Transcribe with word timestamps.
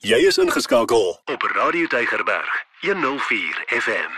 Jy 0.00 0.16
is 0.24 0.38
ingeskakel 0.40 1.10
op 1.28 1.42
Radio 1.52 1.84
Deigerberg 1.92 2.52
104 2.80 3.58
FM. 3.68 4.14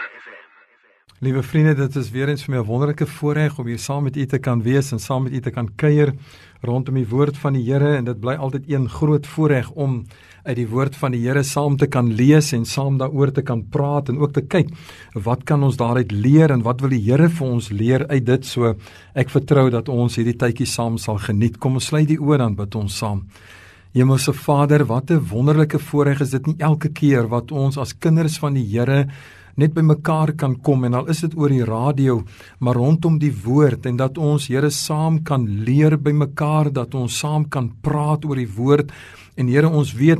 Liewe 1.18 1.42
vriende, 1.42 1.74
dit 1.74 1.96
is 1.98 2.10
weer 2.14 2.28
eens 2.30 2.44
vir 2.44 2.54
my 2.54 2.60
'n 2.60 2.66
wonderlike 2.66 3.06
voorreg 3.06 3.58
om 3.58 3.66
hier 3.66 3.78
saam 3.78 4.02
met 4.02 4.16
u 4.16 4.26
te 4.26 4.38
kan 4.38 4.62
wees 4.62 4.92
en 4.92 4.98
saam 4.98 5.22
met 5.22 5.32
u 5.32 5.40
te 5.40 5.50
kan 5.50 5.74
kuier 5.74 6.14
rondom 6.60 6.94
die 6.94 7.08
woord 7.08 7.38
van 7.38 7.52
die 7.52 7.72
Here 7.72 7.96
en 7.96 8.04
dit 8.04 8.20
bly 8.20 8.34
altyd 8.34 8.70
een 8.70 8.88
groot 8.88 9.26
voorreg 9.26 9.70
om 9.70 10.06
uit 10.42 10.56
die 10.56 10.68
woord 10.68 10.96
van 10.96 11.10
die 11.10 11.28
Here 11.28 11.42
saam 11.42 11.76
te 11.76 11.86
kan 11.86 12.12
lees 12.14 12.52
en 12.52 12.64
saam 12.64 12.98
daaroor 12.98 13.32
te 13.32 13.42
kan 13.42 13.68
praat 13.68 14.08
en 14.08 14.18
ook 14.18 14.32
te 14.32 14.42
kyk 14.42 14.68
wat 15.14 15.44
kan 15.44 15.62
ons 15.62 15.76
daaruit 15.76 16.12
leer 16.12 16.50
en 16.50 16.62
wat 16.62 16.80
wil 16.80 16.90
die 16.90 17.10
Here 17.10 17.28
vir 17.28 17.46
ons 17.46 17.68
leer 17.70 18.06
uit 18.06 18.26
dit 18.26 18.46
so 18.46 18.76
ek 19.14 19.30
vertrou 19.30 19.70
dat 19.70 19.88
ons 19.88 20.16
hierdie 20.16 20.36
tydjie 20.36 20.66
saam 20.66 20.98
sal 20.98 21.18
geniet. 21.18 21.58
Kom 21.58 21.72
ons 21.72 21.86
sluit 21.86 22.08
die 22.08 22.20
oë 22.20 22.38
dan 22.38 22.54
bid 22.54 22.74
ons 22.74 22.98
saam. 22.98 23.26
Hemelse 23.92 24.32
Vader, 24.32 24.86
wat 24.86 25.10
'n 25.10 25.20
wonderlike 25.28 25.78
voorreg 25.78 26.20
is 26.20 26.30
dit 26.30 26.46
nie 26.46 26.56
elke 26.58 26.88
keer 26.88 27.28
wat 27.28 27.52
ons 27.52 27.76
as 27.76 27.98
kinders 27.98 28.38
van 28.38 28.54
die 28.54 28.64
Here 28.64 29.06
net 29.56 29.74
by 29.74 29.82
mekaar 29.82 30.32
kan 30.32 30.56
kom 30.62 30.84
en 30.84 30.94
al 30.94 31.08
is 31.12 31.20
dit 31.20 31.36
oor 31.36 31.48
die 31.48 31.64
radio, 31.64 32.22
maar 32.58 32.74
rondom 32.74 33.18
die 33.18 33.34
woord 33.44 33.86
en 33.86 33.96
dat 33.96 34.18
ons 34.18 34.48
Here 34.48 34.70
saam 34.70 35.22
kan 35.22 35.44
leer 35.64 35.98
by 35.98 36.10
mekaar, 36.10 36.72
dat 36.72 36.94
ons 36.94 37.18
saam 37.18 37.48
kan 37.48 37.70
praat 37.82 38.24
oor 38.24 38.36
die 38.36 38.48
woord. 38.56 38.92
En 39.36 39.46
Here 39.46 39.68
ons 39.68 39.92
weet 39.92 40.18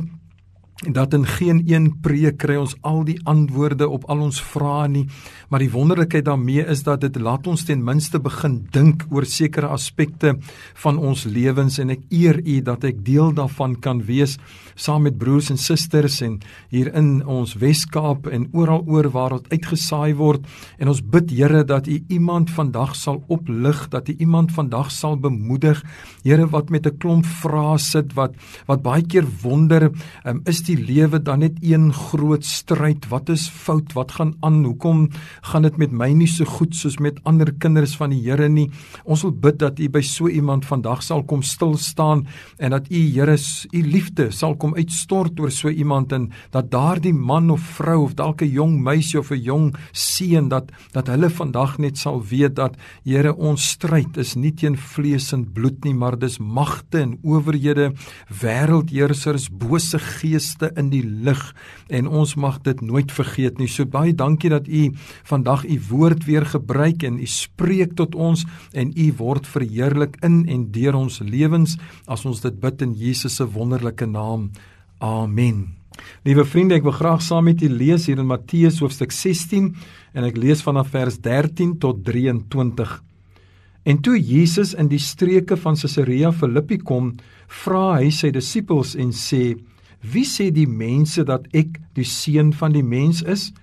dat 0.81 1.13
in 1.13 1.25
geen 1.25 1.61
een 1.65 1.99
preek 2.01 2.37
kry 2.37 2.55
ons 2.59 2.75
al 2.81 3.03
die 3.07 3.19
antwoorde 3.23 3.87
op 3.87 4.03
al 4.09 4.25
ons 4.25 4.41
vrae 4.41 4.87
nie 4.87 5.05
maar 5.49 5.61
die 5.61 5.71
wonderlikheid 5.71 6.25
daarmee 6.25 6.65
is 6.65 6.83
dat 6.83 7.01
dit 7.01 7.15
laat 7.21 7.47
ons 7.47 7.63
ten 7.63 7.83
minste 7.83 8.19
begin 8.19 8.63
dink 8.71 9.05
oor 9.09 9.25
sekere 9.25 9.67
aspekte 9.67 10.35
van 10.83 10.97
ons 10.97 11.23
lewens 11.23 11.79
en 11.79 11.93
ek 11.93 12.03
eer 12.09 12.41
u 12.41 12.59
dat 12.61 12.83
ek 12.83 13.05
deel 13.05 13.31
daarvan 13.37 13.75
kan 13.79 14.01
wees 14.09 14.37
saam 14.75 15.05
met 15.05 15.17
broers 15.17 15.49
en 15.53 15.57
susters 15.57 16.19
en 16.25 16.39
hier 16.73 16.89
in 16.97 17.21
ons 17.29 17.55
Wes-Kaap 17.61 18.27
en 18.33 18.47
oral 18.57 18.83
oor 18.89 19.09
waar 19.13 19.37
dit 19.37 19.57
uitgesaai 19.57 20.13
word. 20.17 20.45
En 20.79 20.91
ons 20.91 21.01
bid 21.01 21.31
Here 21.33 21.63
dat 21.65 21.87
u 21.87 21.97
iemand 22.13 22.51
vandag 22.53 22.95
sal 22.95 23.23
oplig 23.31 23.87
dat 23.89 24.09
u 24.09 24.15
iemand 24.19 24.51
vandag 24.53 24.91
sal 24.91 25.17
bemoedig 25.17 25.81
Here 26.23 26.47
wat 26.49 26.69
met 26.69 26.85
'n 26.85 26.97
klomp 26.97 27.25
vrae 27.25 27.77
sit 27.77 28.13
wat 28.13 28.35
wat 28.67 28.81
baie 28.81 29.01
keer 29.01 29.25
wonder 29.41 29.91
um, 30.25 30.41
is 30.45 30.61
die 30.61 30.72
lewe 30.77 31.19
dan 31.21 31.39
net 31.39 31.57
een 31.61 31.93
groot 31.93 32.45
stryd? 32.45 33.07
Wat 33.11 33.29
is 33.29 33.47
fout? 33.49 33.93
Wat 33.93 34.11
gaan 34.11 34.35
aan? 34.39 34.63
Hoekom 34.63 35.09
gaan 35.41 35.61
dit 35.67 35.77
met 35.77 35.91
my 35.91 36.11
nie 36.13 36.27
so 36.27 36.45
goed 36.45 36.75
soos 36.75 36.97
met 36.97 37.19
ander 37.23 37.53
kinders 37.53 37.95
van 37.99 38.09
die 38.13 38.21
Here 38.23 38.47
nie? 38.49 38.69
Ons 39.03 39.23
wil 39.25 39.31
bid 39.31 39.59
dat 39.59 39.79
u 39.79 39.89
by 39.89 40.01
so 40.01 40.27
iemand 40.27 40.65
vandag 40.65 41.03
sal 41.03 41.23
kom 41.23 41.43
stil 41.43 41.77
staan 41.77 42.25
en 42.57 42.71
dat 42.71 42.89
u 42.89 43.01
Here 43.13 43.37
u 43.71 43.81
liefde 43.81 44.31
sal 44.31 44.55
kom 44.55 44.75
uitstort 44.75 45.39
oor 45.39 45.51
so 45.51 45.69
iemand 45.69 46.11
en 46.11 46.31
dat 46.51 46.71
daardie 46.71 47.13
man 47.13 47.51
of 47.51 47.61
vrou 47.77 48.03
of 48.03 48.15
dalk 48.15 48.41
'n 48.41 48.51
jong 48.51 48.81
meisie 48.81 49.19
of 49.19 49.31
'n 49.31 49.41
jong 49.41 49.75
seun 49.91 50.49
dat 50.49 50.71
dat 50.93 51.07
hulle 51.07 51.29
vandag 51.29 51.77
net 51.77 51.97
sal 51.97 52.23
weet 52.23 52.55
dat 52.55 52.75
Here 53.03 53.35
ons 53.35 53.69
stryd 53.69 54.17
is 54.17 54.35
nie 54.35 54.51
teen 54.51 54.77
vlees 54.77 55.33
en 55.33 55.51
bloed 55.53 55.83
nie 55.83 55.93
maar 55.93 56.17
dis 56.19 56.39
magte 56.39 56.99
en 56.99 57.17
owerhede 57.23 57.93
wêreldheersers 58.41 59.49
bose 59.49 59.99
geeste 59.99 60.52
in 60.61 60.89
die 60.89 61.03
lig 61.03 61.41
en 61.89 62.07
ons 62.07 62.35
mag 62.35 62.61
dit 62.61 62.81
nooit 62.81 63.11
vergeet 63.11 63.57
nie 63.59 63.67
so 63.67 63.85
baie 63.85 64.13
dankie 64.13 64.49
dat 64.53 64.67
u 64.67 64.91
vandag 65.23 65.65
u 65.65 65.79
woord 65.89 66.25
weer 66.25 66.45
gebruik 66.45 67.03
en 67.03 67.19
u 67.19 67.25
spreek 67.25 67.95
tot 67.95 68.15
ons 68.15 68.45
en 68.73 68.93
u 68.95 69.07
word 69.17 69.47
verheerlik 69.47 70.19
in 70.21 70.45
en 70.47 70.71
deur 70.71 70.95
ons 70.95 71.19
lewens 71.25 71.77
as 72.07 72.25
ons 72.25 72.41
dit 72.41 72.59
bid 72.59 72.81
in 72.81 72.93
Jesus 72.93 73.35
se 73.41 73.45
wonderlike 73.45 74.05
naam 74.05 74.51
Amen. 75.03 75.73
Liewe 76.23 76.45
vriende, 76.47 76.77
ek 76.79 76.85
wil 76.87 76.95
graag 76.95 77.21
saam 77.21 77.49
met 77.49 77.61
u 77.65 77.67
lees 77.67 78.05
hier 78.07 78.21
in 78.21 78.29
Matteus 78.29 78.79
hoofstuk 78.79 79.11
16 79.11 79.73
en 80.15 80.27
ek 80.27 80.37
lees 80.39 80.63
vanaf 80.63 80.93
vers 80.93 81.17
13 81.19 81.75
tot 81.83 81.99
23. 82.07 82.93
En 83.83 83.99
toe 83.99 84.15
Jesus 84.15 84.71
in 84.79 84.87
die 84.87 85.01
streke 85.03 85.57
van 85.59 85.75
Caesarea 85.75 86.31
Philippi 86.31 86.79
kom, 86.79 87.11
vra 87.63 87.97
hy 87.97 88.13
sy 88.15 88.31
disippels 88.31 88.95
en 88.95 89.11
sê: 89.11 89.57
"Wie 90.03 90.25
sê 90.25 90.51
die 90.51 90.67
mense 90.67 91.23
dat 91.23 91.47
ek 91.53 91.79
die 91.95 92.05
seun 92.05 92.53
van 92.53 92.71
die 92.71 92.83
mens 92.83 93.21
is?" 93.21 93.53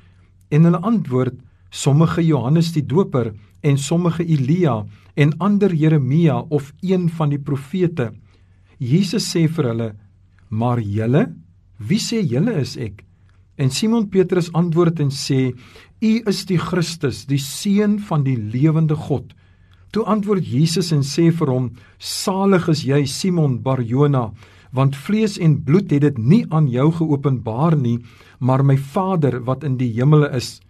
En 0.51 0.65
hulle 0.65 0.81
antwoord: 0.83 1.34
"Sommige 1.71 2.25
Johannes 2.25 2.73
die 2.73 2.87
Doper 2.87 3.34
en 3.62 3.78
sommige 3.78 4.25
Elia 4.25 4.87
en 5.17 5.39
ander 5.39 5.75
Jeremia 5.75 6.39
of 6.49 6.73
een 6.81 7.09
van 7.09 7.31
die 7.31 7.39
profete." 7.39 8.12
Jesus 8.78 9.28
sê 9.28 9.47
vir 9.49 9.65
hulle: 9.69 9.91
Maar 10.49 10.81
julle, 10.81 11.27
wie 11.78 12.01
sê 12.01 12.23
julle 12.25 12.57
is 12.61 12.77
ek? 12.77 13.05
En 13.61 13.71
Simon 13.71 14.09
Petrus 14.09 14.49
antwoord 14.57 15.01
en 15.05 15.11
sê: 15.12 15.53
U 16.01 16.12
is 16.31 16.47
die 16.49 16.59
Christus, 16.59 17.27
die 17.28 17.39
seun 17.39 17.99
van 18.09 18.25
die 18.25 18.37
lewende 18.37 18.97
God. 18.97 19.34
Toe 19.93 20.07
antwoord 20.09 20.47
Jesus 20.47 20.93
en 20.97 21.05
sê 21.05 21.28
vir 21.28 21.53
hom: 21.53 21.69
Salig 21.99 22.71
is 22.72 22.87
jy, 22.89 23.05
Simon 23.05 23.59
Barjona, 23.61 24.31
want 24.73 24.97
vlees 24.97 25.39
en 25.39 25.59
bloed 25.65 25.91
het 25.91 26.03
dit 26.03 26.19
nie 26.19 26.45
aan 26.51 26.69
jou 26.71 26.91
geopenbaar 26.93 27.77
nie, 27.77 27.99
maar 28.39 28.65
my 28.65 28.77
Vader 28.77 29.41
wat 29.45 29.65
in 29.65 29.77
die 29.77 29.93
hemele 29.97 30.31
is. 30.37 30.61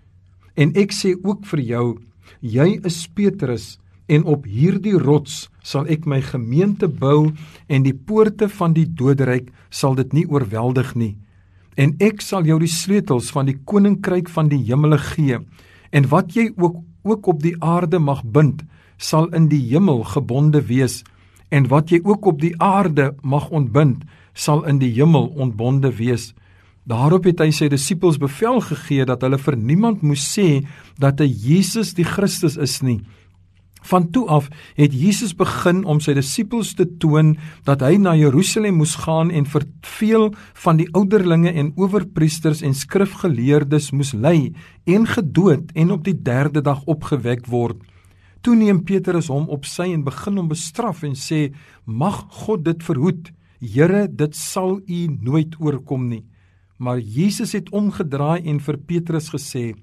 En 0.56 0.72
ek 0.77 0.93
sê 0.93 1.15
ook 1.22 1.44
vir 1.53 1.61
jou: 1.61 1.87
Jy 2.41 2.81
is 2.84 3.06
Petrus, 3.15 3.78
en 4.11 4.25
op 4.27 4.47
hierdie 4.50 4.99
rots 4.99 5.47
sal 5.62 5.87
ek 5.93 6.06
my 6.11 6.19
gemeente 6.25 6.88
bou 6.88 7.31
en 7.71 7.84
die 7.87 7.94
poorte 7.94 8.49
van 8.50 8.75
die 8.75 8.87
doderyk 8.87 9.53
sal 9.71 9.94
dit 9.94 10.15
nie 10.17 10.27
oorweldig 10.27 10.94
nie. 10.99 11.15
En 11.78 11.94
ek 12.03 12.25
sal 12.25 12.49
jou 12.49 12.59
die 12.61 12.71
sleutels 12.71 13.31
van 13.31 13.47
die 13.47 13.56
koninkryk 13.65 14.28
van 14.28 14.50
die 14.50 14.61
hemele 14.67 14.99
gee. 14.99 15.38
En 15.94 16.09
wat 16.11 16.34
jy 16.34 16.50
ook 16.56 16.82
ook 17.00 17.31
op 17.32 17.38
die 17.41 17.55
aarde 17.65 17.97
mag 17.99 18.21
bind 18.28 18.61
sal 19.00 19.31
in 19.32 19.47
die 19.49 19.62
hemel 19.71 20.03
gebonde 20.05 20.61
wees 20.69 20.99
en 21.50 21.69
wat 21.69 21.91
jy 21.91 22.00
ook 22.05 22.27
op 22.27 22.41
die 22.41 22.55
aarde 22.62 23.12
mag 23.22 23.50
ontbind 23.50 24.05
sal 24.33 24.65
in 24.71 24.78
die 24.83 24.93
hemel 24.97 25.31
ontbonde 25.37 25.93
wees 25.99 26.31
daarop 26.91 27.28
het 27.28 27.43
hy 27.44 27.50
sy 27.55 27.69
disippels 27.71 28.19
bevel 28.19 28.61
gegee 28.65 29.06
dat 29.06 29.22
hulle 29.27 29.38
vir 29.38 29.56
niemand 29.56 30.03
moes 30.03 30.25
sê 30.34 30.62
dat 30.99 31.21
hy 31.21 31.28
Jesus 31.28 31.94
die 31.99 32.09
Christus 32.09 32.56
is 32.56 32.81
nie 32.83 33.00
Van 33.83 34.11
toe 34.11 34.27
af 34.28 34.49
het 34.77 34.93
Jesus 34.93 35.33
begin 35.37 35.84
om 35.88 36.00
sy 36.05 36.12
disippels 36.16 36.75
te 36.77 36.84
toon 37.00 37.37
dat 37.65 37.81
hy 37.84 37.97
na 37.97 38.12
Jerusalem 38.19 38.77
moes 38.81 38.93
gaan 39.06 39.31
en 39.32 39.47
vir 39.49 39.65
veel 39.97 40.27
van 40.65 40.81
die 40.81 40.88
ouderlinge 40.93 41.53
en 41.56 41.72
owerpriesters 41.81 42.61
en 42.67 42.77
skrifgeleerdes 42.77 43.91
moes 43.97 44.12
ly 44.12 44.53
en 44.84 45.09
gedood 45.09 45.72
en 45.72 45.94
op 45.97 46.05
die 46.05 46.17
3de 46.17 46.61
dag 46.65 46.84
opgewek 46.84 47.49
word. 47.49 47.81
Toe 48.40 48.54
neem 48.56 48.84
Petrus 48.88 49.28
hom 49.28 49.50
op 49.52 49.66
sy 49.68 49.90
en 49.92 50.04
begin 50.06 50.38
hom 50.40 50.48
bestraf 50.48 51.02
en 51.04 51.12
sê: 51.12 51.52
"Mag 51.84 52.24
God 52.44 52.64
dit 52.64 52.82
verhoed. 52.82 53.32
Here, 53.60 54.08
dit 54.08 54.34
sal 54.34 54.80
u 54.88 55.06
nooit 55.20 55.60
oorkom 55.60 56.08
nie." 56.08 56.24
Maar 56.78 56.98
Jesus 56.98 57.52
het 57.52 57.68
omgedraai 57.70 58.48
en 58.48 58.60
vir 58.60 58.76
Petrus 58.78 59.28
gesê: 59.28 59.74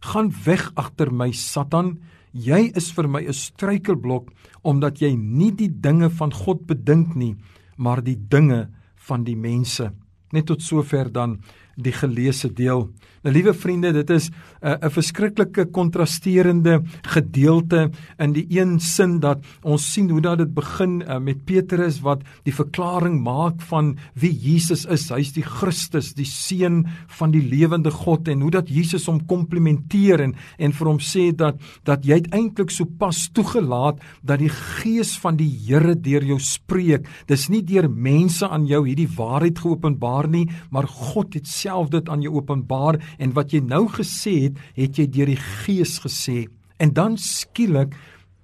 "Gaan 0.00 0.32
weg 0.44 0.72
agter 0.74 1.12
my, 1.12 1.32
Satan." 1.32 1.98
Jy 2.32 2.72
is 2.76 2.92
vir 2.92 3.08
my 3.08 3.22
'n 3.26 3.32
struikelblok 3.32 4.30
omdat 4.62 5.00
jy 5.00 5.16
nie 5.16 5.50
die 5.50 5.68
dinge 5.80 6.10
van 6.10 6.32
God 6.32 6.66
bedink 6.66 7.16
nie, 7.16 7.36
maar 7.76 8.02
die 8.02 8.16
dinge 8.16 8.70
van 8.96 9.24
die 9.24 9.36
mense. 9.36 9.92
Net 10.32 10.46
tot 10.46 10.62
sover 10.62 11.12
dan 11.12 11.40
die 11.82 11.94
geleesde 11.94 12.52
deel. 12.52 12.88
Nou 13.20 13.34
liewe 13.34 13.52
vriende, 13.52 13.92
dit 13.92 14.10
is 14.10 14.30
'n 14.30 14.66
uh, 14.66 14.76
'n 14.80 14.90
verskriklike 14.90 15.66
kontrasterende 15.70 16.80
gedeelte 17.02 17.90
in 18.18 18.32
die 18.32 18.46
een 18.48 18.80
sin 18.80 19.20
dat 19.20 19.44
ons 19.62 19.92
sien 19.92 20.10
hoe 20.10 20.20
dat 20.20 20.38
dit 20.38 20.54
begin 20.54 21.02
uh, 21.02 21.18
met 21.18 21.44
Petrus 21.44 22.00
wat 22.00 22.22
die 22.44 22.54
verklaring 22.54 23.22
maak 23.22 23.60
van 23.60 23.98
wie 24.14 24.32
Jesus 24.32 24.86
is. 24.86 25.10
Hy's 25.10 25.32
die 25.32 25.42
Christus, 25.42 26.14
die 26.14 26.24
seun 26.24 26.86
van 27.08 27.30
die 27.30 27.42
lewende 27.42 27.90
God 27.90 28.28
en 28.28 28.40
hoe 28.40 28.50
dat 28.50 28.68
Jesus 28.68 29.06
hom 29.06 29.26
komplimenteer 29.26 30.20
en 30.20 30.34
en 30.58 30.72
vir 30.72 30.86
hom 30.86 30.98
sê 30.98 31.36
dat 31.36 31.60
dat 31.84 32.04
jy 32.04 32.22
eintlik 32.32 32.70
so 32.70 32.84
pas 32.84 33.28
toegelaat 33.32 34.00
dat 34.22 34.38
die 34.38 34.48
gees 34.48 35.18
van 35.18 35.36
die 35.36 35.50
Here 35.60 35.94
deur 35.94 36.24
jou 36.24 36.38
spreek. 36.38 37.06
Dis 37.26 37.48
nie 37.48 37.62
deur 37.62 37.90
mense 37.90 38.48
aan 38.48 38.66
jou 38.66 38.86
hierdie 38.86 39.08
waarheid 39.16 39.58
geopenbaar 39.58 40.28
nie, 40.28 40.48
maar 40.70 40.88
God 40.88 41.34
het 41.34 41.46
self 41.46 41.69
dit 41.90 42.08
aan 42.08 42.22
jou 42.24 42.34
openbaar 42.34 43.00
en 43.18 43.34
wat 43.36 43.52
jy 43.54 43.60
nou 43.64 43.86
gesê 43.88 44.34
het, 44.48 44.58
het 44.76 44.98
jy 44.98 45.06
deur 45.10 45.30
die 45.32 45.40
Gees 45.40 45.98
gesê. 46.04 46.48
En 46.80 46.92
dan 46.96 47.18
skielik 47.20 47.94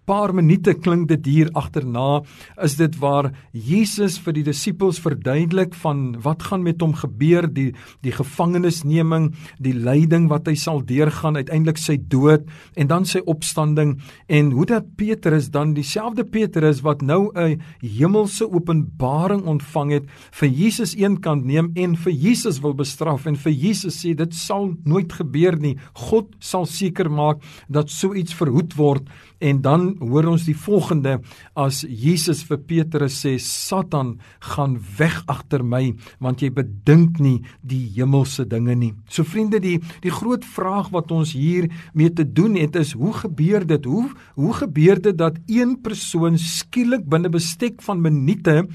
paar 0.06 0.32
minute 0.34 0.74
klink 0.78 1.08
dit 1.10 1.26
hier 1.26 1.50
agterna 1.58 2.22
is 2.62 2.76
dit 2.78 2.94
waar 3.02 3.32
Jesus 3.52 4.18
vir 4.22 4.36
die 4.38 4.44
disippels 4.46 5.00
verduidelik 5.02 5.74
van 5.82 6.16
wat 6.24 6.46
gaan 6.50 6.62
met 6.66 6.82
hom 6.84 6.94
gebeur 6.94 7.48
die 7.50 7.72
die 8.06 8.14
gevangenisneming 8.14 9.32
die 9.58 9.74
lyding 9.74 10.28
wat 10.30 10.46
hy 10.46 10.54
sal 10.54 10.82
deurgaan 10.86 11.36
uiteindelik 11.40 11.80
sy 11.82 11.98
dood 11.98 12.46
en 12.76 12.90
dan 12.92 13.08
sy 13.08 13.22
opstanding 13.26 13.96
en 14.28 14.52
hoe 14.54 14.68
dat 14.70 14.92
Petrus 14.96 15.50
dan 15.50 15.74
dieselfde 15.74 16.24
Petrus 16.24 16.84
wat 16.86 17.02
nou 17.02 17.30
'n 17.34 17.60
hemelse 17.82 18.46
openbaring 18.46 19.42
ontvang 19.46 19.90
het 19.90 20.06
vir 20.30 20.48
Jesus 20.48 20.94
eenkant 20.94 21.44
neem 21.44 21.72
en 21.74 21.96
vir 21.96 22.12
Jesus 22.12 22.60
wil 22.62 22.74
bestraf 22.74 23.26
en 23.26 23.36
vir 23.36 23.52
Jesus 23.52 24.04
sê 24.04 24.14
dit 24.14 24.34
sal 24.34 24.74
nooit 24.84 25.12
gebeur 25.12 25.56
nie. 25.58 25.76
God 25.94 26.34
sal 26.38 26.66
seker 26.66 27.10
maak 27.10 27.42
dat 27.68 27.90
so 27.90 28.14
iets 28.14 28.34
verhoed 28.34 28.76
word. 28.76 29.08
En 29.40 29.60
dan 29.60 29.95
hoor 30.00 30.30
ons 30.32 30.46
die 30.48 30.56
volgende 30.56 31.18
as 31.58 31.82
Jesus 31.86 32.42
vir 32.48 32.60
Petrus 32.68 33.18
sê 33.24 33.36
Satan 33.42 34.16
gaan 34.52 34.76
weg 34.98 35.18
agter 35.30 35.64
my 35.64 35.92
want 36.22 36.42
jy 36.44 36.50
bedink 36.54 37.20
nie 37.22 37.38
die 37.62 37.84
hemelse 37.96 38.46
dinge 38.48 38.76
nie. 38.76 38.92
So 39.08 39.24
vriende 39.24 39.60
die 39.62 39.78
die 40.04 40.12
groot 40.12 40.44
vraag 40.44 40.90
wat 40.94 41.12
ons 41.14 41.34
hier 41.36 41.68
mee 41.94 42.12
te 42.12 42.24
doen 42.24 42.56
het 42.60 42.76
is 42.76 42.94
hoe 42.96 43.12
gebeur 43.16 43.66
dit? 43.66 43.84
Hoe 43.84 44.10
hoe 44.36 44.52
gebeur 44.54 45.00
dit 45.02 45.16
dat 45.16 45.38
een 45.46 45.76
persoon 45.82 46.38
skielik 46.38 47.06
binne 47.08 47.30
bestek 47.32 47.82
van 47.84 48.02
minute 48.04 48.66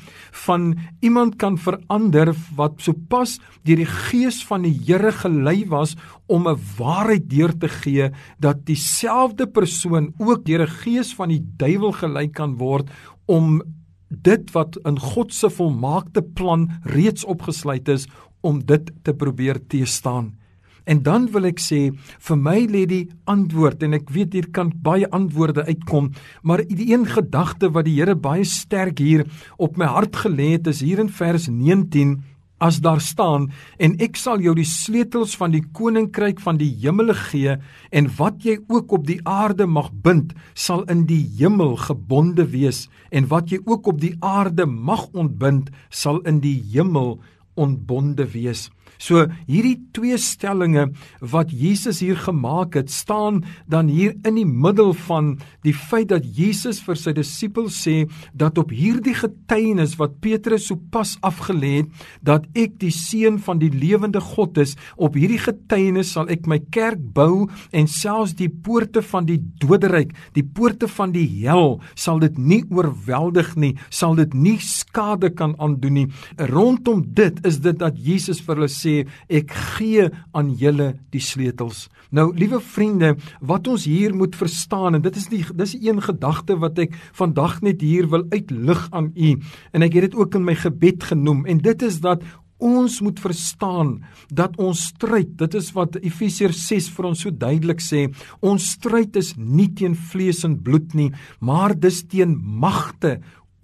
van 0.45 0.73
iemand 1.01 1.37
kan 1.41 1.57
verander 1.57 2.33
wat 2.57 2.81
sopas 2.81 3.39
deur 3.65 3.81
die 3.81 3.89
gees 3.89 4.41
van 4.47 4.65
die 4.65 4.73
Here 4.81 5.11
gelei 5.13 5.65
was 5.69 5.95
om 6.25 6.47
'n 6.47 6.59
waarheid 6.77 7.29
deur 7.29 7.57
te 7.57 7.67
gee 7.67 8.09
dat 8.39 8.65
dieselfde 8.65 9.47
persoon 9.47 10.13
ook 10.17 10.45
deur 10.45 10.61
'n 10.61 10.75
gees 10.83 11.13
van 11.13 11.29
die 11.29 11.43
duiwel 11.57 11.91
gelei 11.91 12.27
kan 12.27 12.57
word 12.57 12.89
om 13.25 13.61
dit 14.07 14.51
wat 14.51 14.77
in 14.83 14.99
God 14.99 15.33
se 15.33 15.49
volmaakte 15.49 16.21
plan 16.21 16.69
reeds 16.83 17.25
opgesluit 17.25 17.87
is 17.87 18.07
om 18.41 18.65
dit 18.65 18.91
te 19.03 19.13
probeer 19.13 19.59
teestaan. 19.67 20.35
En 20.83 21.03
dan 21.05 21.27
wil 21.31 21.45
ek 21.45 21.61
sê 21.61 21.91
vir 22.25 22.37
my 22.37 22.57
lê 22.65 22.85
die 22.89 23.03
antwoord 23.29 23.83
en 23.85 23.93
ek 23.93 24.09
weet 24.09 24.33
hier 24.33 24.49
kan 24.53 24.71
baie 24.73 25.07
antwoorde 25.13 25.65
uitkom, 25.67 26.09
maar 26.41 26.63
die 26.65 26.89
een 26.93 27.05
gedagte 27.05 27.69
wat 27.69 27.85
die 27.85 27.99
Here 27.99 28.15
baie 28.15 28.43
sterk 28.43 28.99
hier 28.99 29.27
op 29.61 29.77
my 29.77 29.85
hart 29.85 30.23
gelê 30.23 30.55
het 30.55 30.67
is 30.67 30.81
hier 30.81 30.99
in 30.99 31.09
vers 31.09 31.47
19 31.47 32.17
as 32.61 32.79
daar 32.85 33.01
staan 33.01 33.49
en 33.81 33.97
ek 34.03 34.19
sal 34.21 34.41
jou 34.43 34.53
die 34.57 34.67
sleutels 34.67 35.33
van 35.39 35.55
die 35.55 35.63
koninkryk 35.77 36.39
van 36.45 36.59
die 36.61 36.69
hemele 36.83 37.15
gee 37.27 37.57
en 37.91 38.09
wat 38.19 38.45
jy 38.45 38.59
ook 38.69 38.93
op 38.97 39.07
die 39.09 39.19
aarde 39.27 39.67
mag 39.67 39.89
bind 40.05 40.35
sal 40.53 40.85
in 40.91 41.07
die 41.09 41.23
hemel 41.39 41.75
gebonde 41.81 42.45
wees. 42.53 42.85
En 43.11 43.27
wat 43.31 43.51
jy 43.51 43.59
ook 43.65 43.87
op 43.91 44.01
die 44.01 44.13
aarde 44.19 44.65
mag 44.65 45.07
ontbind 45.13 45.71
sal 45.89 46.21
in 46.29 46.39
die 46.45 46.59
hemel 46.73 47.17
ontbonde 47.59 48.29
wees 48.31 48.69
So 49.01 49.25
hierdie 49.47 49.79
twee 49.95 50.17
stellinge 50.21 50.91
wat 51.33 51.49
Jesus 51.49 52.03
hier 52.03 52.19
gemaak 52.21 52.75
het, 52.77 52.91
staan 52.93 53.41
dan 53.71 53.89
hier 53.89 54.13
in 54.27 54.37
die 54.37 54.45
middel 54.45 54.93
van 55.07 55.33
die 55.65 55.73
feit 55.73 56.11
dat 56.11 56.27
Jesus 56.37 56.81
vir 56.85 56.99
sy 56.99 57.13
disippels 57.17 57.79
sê 57.81 57.95
dat 58.37 58.59
op 58.61 58.69
hierdie 58.75 59.15
getuienis 59.17 59.95
wat 59.97 60.19
Petrus 60.21 60.67
sopas 60.69 61.15
afgelê 61.25 61.71
het, 61.79 61.89
dat 62.21 62.45
ek 62.53 62.77
die 62.83 62.91
seun 62.93 63.39
van 63.41 63.61
die 63.61 63.71
lewende 63.73 64.21
God 64.21 64.59
is, 64.61 64.75
op 65.01 65.17
hierdie 65.17 65.41
getuienis 65.41 66.13
sal 66.13 66.29
ek 66.29 66.45
my 66.49 66.59
kerk 66.73 67.01
bou 67.15 67.47
en 67.73 67.89
selfs 67.89 68.35
die 68.37 68.51
poorte 68.51 69.01
van 69.05 69.25
die 69.25 69.39
doderyk, 69.63 70.13
die 70.37 70.45
poorte 70.45 70.89
van 70.91 71.15
die 71.15 71.25
hel, 71.41 71.79
sal 71.97 72.21
dit 72.21 72.37
nie 72.37 72.61
oorweldig 72.69 73.55
nie, 73.57 73.73
sal 73.89 74.13
dit 74.19 74.37
nie 74.37 74.57
skade 74.61 75.31
kan 75.33 75.57
aandoen 75.57 76.03
nie. 76.03 76.07
Rondom 76.51 77.01
dit 77.17 77.41
is 77.47 77.57
dit 77.65 77.77
dat 77.81 77.97
Jesus 77.97 78.43
vir 78.45 78.59
hulle 78.59 78.69
sê 78.71 78.90
sê 78.91 79.07
ek 79.31 79.53
gee 79.77 80.09
aan 80.35 80.51
julle 80.59 80.93
die 81.13 81.23
sleutels. 81.23 81.87
Nou 82.11 82.31
liewe 82.35 82.59
vriende, 82.59 83.15
wat 83.39 83.69
ons 83.71 83.87
hier 83.87 84.15
moet 84.15 84.35
verstaan 84.35 84.97
en 84.97 85.05
dit 85.05 85.15
is 85.15 85.29
die 85.31 85.43
dis 85.55 85.77
een 85.79 86.01
gedagte 86.03 86.57
wat 86.59 86.79
ek 86.79 86.95
vandag 87.17 87.61
net 87.61 87.81
hier 87.81 88.09
wil 88.11 88.27
uitlig 88.31 88.87
aan 88.91 89.11
u 89.15 89.37
en 89.71 89.87
ek 89.87 89.97
het 89.97 90.09
dit 90.09 90.19
ook 90.19 90.35
in 90.35 90.47
my 90.47 90.55
gebed 90.59 91.03
genoem 91.11 91.45
en 91.45 91.63
dit 91.63 91.87
is 91.87 92.01
dat 92.03 92.23
Ons 92.61 92.99
moet 93.01 93.17
verstaan 93.17 94.03
dat 94.29 94.53
ons 94.61 94.83
stryd, 94.91 95.31
dit 95.39 95.55
is 95.57 95.71
wat 95.73 95.95
Efesiërs 95.97 96.59
6 96.67 96.89
vir 96.93 97.07
ons 97.09 97.23
so 97.25 97.33
duidelik 97.33 97.81
sê, 97.81 98.03
ons 98.37 98.67
stryd 98.75 99.17
is 99.17 99.31
nie 99.33 99.71
teen 99.73 99.95
vlees 99.97 100.43
en 100.45 100.59
bloed 100.61 100.93
nie, 100.93 101.07
maar 101.41 101.73
dis 101.73 102.03
teen 102.05 102.35
magte, 102.37 103.15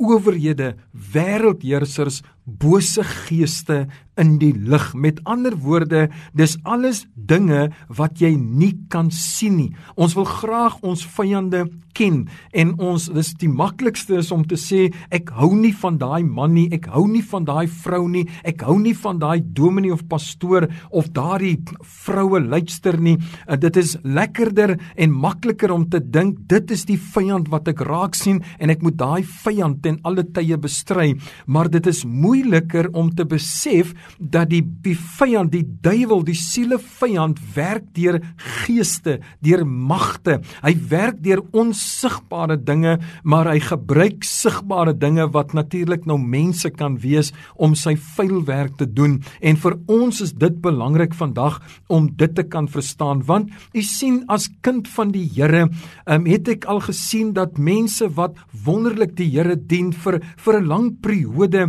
owerhede, 0.01 0.73
wêreldheersers, 1.13 2.23
bose 2.47 3.03
geeste 3.03 3.85
in 4.17 4.37
die 4.41 4.53
lig. 4.55 4.93
Met 4.95 5.21
ander 5.29 5.55
woorde, 5.61 6.07
dis 6.33 6.57
alles 6.65 7.05
dinge 7.13 7.67
wat 7.99 8.21
jy 8.23 8.33
nie 8.37 8.73
kan 8.91 9.11
sien 9.13 9.59
nie. 9.59 9.73
Ons 9.95 10.17
wil 10.17 10.27
graag 10.27 10.79
ons 10.81 11.05
vyande 11.17 11.67
ken 11.97 12.25
en 12.53 12.73
ons 12.83 13.07
dis 13.13 13.29
die 13.41 13.49
maklikste 13.49 14.19
is 14.21 14.29
om 14.33 14.43
te 14.47 14.57
sê 14.59 14.87
ek 15.13 15.31
hou 15.37 15.49
nie 15.57 15.73
van 15.81 15.97
daai 16.01 16.21
man 16.25 16.53
nie, 16.53 16.67
ek 16.73 16.89
hou 16.93 17.05
nie 17.09 17.23
van 17.25 17.47
daai 17.47 17.65
vrou 17.83 18.03
nie, 18.11 18.25
ek 18.47 18.61
hou 18.67 18.77
nie 18.81 18.93
van 18.97 19.21
daai 19.21 19.41
dominee 19.41 19.93
of 19.95 20.05
pastoor 20.11 20.67
of 20.91 21.09
daardie 21.15 21.55
vroue 21.81 22.41
luister 22.43 22.99
nie. 23.01 23.17
Uh, 23.47 23.57
dit 23.57 23.81
is 23.81 23.95
lekkerder 24.03 24.75
en 24.95 25.15
makliker 25.25 25.73
om 25.73 25.87
te 25.89 26.01
dink 26.01 26.43
dit 26.51 26.73
is 26.75 26.85
die 26.89 26.99
vyand 27.01 27.49
wat 27.53 27.71
ek 27.73 27.81
raak 27.87 28.17
sien 28.17 28.43
en 28.61 28.73
ek 28.73 28.85
moet 28.85 28.99
daai 28.99 29.23
vyand 29.45 29.81
ten 29.83 29.97
alle 30.07 30.25
tye 30.35 30.57
bestry, 30.61 31.15
maar 31.45 31.71
dit 31.71 31.85
is 31.89 32.03
moeiliker 32.37 32.89
om 32.93 33.09
te 33.15 33.25
besef 33.25 33.93
dat 34.19 34.49
die 34.51 34.61
die 34.83 34.95
vyand, 34.95 35.51
die 35.51 35.65
duiwel, 35.81 36.23
die 36.23 36.35
siele 36.37 36.77
vyand 36.79 37.39
werk 37.55 37.85
deur 37.95 38.19
geeste, 38.63 39.19
deur 39.43 39.65
magte. 39.65 40.39
Hy 40.63 40.73
werk 40.89 41.21
deur 41.23 41.41
onsigbare 41.53 42.57
dinge, 42.57 42.97
maar 43.23 43.49
hy 43.51 43.59
gebruik 43.63 44.23
sigbare 44.25 44.93
dinge 44.93 45.27
wat 45.33 45.53
natuurlik 45.57 46.05
nou 46.07 46.17
mense 46.17 46.69
kan 46.69 46.97
wees 47.01 47.33
om 47.55 47.75
sy 47.75 47.95
vuil 48.15 48.43
werk 48.47 48.77
te 48.77 48.87
doen. 48.87 49.19
En 49.41 49.57
vir 49.57 49.77
ons 49.87 50.21
is 50.21 50.33
dit 50.33 50.61
belangrik 50.61 51.15
vandag 51.17 51.59
om 51.89 52.09
dit 52.17 52.33
te 52.35 52.43
kan 52.43 52.67
verstaan, 52.67 53.23
want 53.25 53.51
u 53.73 53.81
sien 53.81 54.23
as 54.27 54.49
kind 54.61 54.87
van 54.95 55.11
die 55.11 55.25
Here, 55.37 55.67
um, 56.07 56.25
het 56.25 56.47
ek 56.49 56.65
al 56.71 56.79
gesien 56.81 57.33
dat 57.35 57.59
mense 57.61 58.07
wat 58.15 58.37
wonderlik 58.65 59.15
die 59.17 59.27
Here 59.33 59.57
dien 59.57 59.91
vir 59.91 60.19
vir 60.43 60.59
'n 60.61 60.67
lang 60.67 60.87
periode 61.01 61.67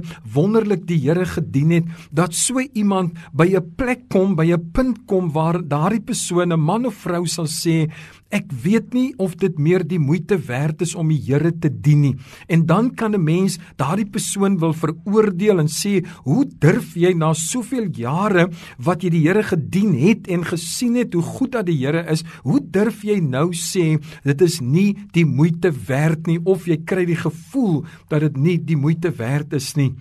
wonderlik 0.58 0.87
die 0.88 0.99
Here 1.05 1.25
gedien 1.25 1.70
het, 1.70 1.84
dat 2.10 2.34
so 2.34 2.58
iemand 2.58 3.14
by 3.32 3.55
'n 3.55 3.75
plek 3.76 4.08
kom, 4.08 4.34
by 4.34 4.52
'n 4.52 4.70
punt 4.72 5.06
kom 5.06 5.31
waar 5.32 5.62
daardie 5.62 6.00
persoon, 6.00 6.52
'n 6.52 6.60
man 6.60 6.87
of 6.87 6.94
vrou 6.94 7.26
sal 7.26 7.46
sê, 7.46 7.88
Ek 8.28 8.50
weet 8.52 8.93
nie 8.93 9.14
of 9.16 9.38
dit 9.40 9.55
meer 9.56 9.81
die 9.88 9.99
moeite 9.99 10.37
werd 10.44 10.82
is 10.84 10.93
om 11.00 11.08
die 11.08 11.20
Here 11.25 11.49
te 11.49 11.70
dien 11.72 12.02
nie. 12.02 12.16
En 12.46 12.66
dan 12.69 12.90
kan 12.94 13.14
'n 13.14 13.25
mens 13.25 13.58
daardie 13.76 14.05
persoon 14.05 14.58
wil 14.58 14.75
veroordeel 14.75 15.58
en 15.58 15.69
sê, 15.69 16.05
"Hoe 16.25 16.44
durf 16.58 16.94
jy 16.94 17.14
na 17.14 17.32
soveel 17.32 17.88
jare 17.90 18.50
wat 18.78 19.02
jy 19.02 19.11
die 19.11 19.26
Here 19.26 19.43
gedien 19.43 19.94
het 19.94 20.28
en 20.28 20.44
gesien 20.44 20.97
het 20.97 21.14
hoe 21.14 21.23
goed 21.23 21.52
dat 21.52 21.66
die 21.66 21.87
Here 21.87 22.04
is, 22.11 22.23
hoe 22.42 22.61
durf 22.61 23.02
jy 23.02 23.18
nou 23.21 23.52
sê 23.52 23.99
dit 24.25 24.40
is 24.40 24.61
nie 24.61 24.97
die 25.12 25.25
moeite 25.25 25.73
werd 25.87 26.26
nie 26.26 26.38
of 26.44 26.66
jy 26.66 26.76
kry 26.85 27.06
die 27.06 27.16
gevoel 27.16 27.85
dat 28.09 28.21
dit 28.21 28.37
nie 28.37 28.59
die 28.59 28.76
moeite 28.76 29.11
werd 29.11 29.52
is 29.54 29.75
nie?" 29.75 29.94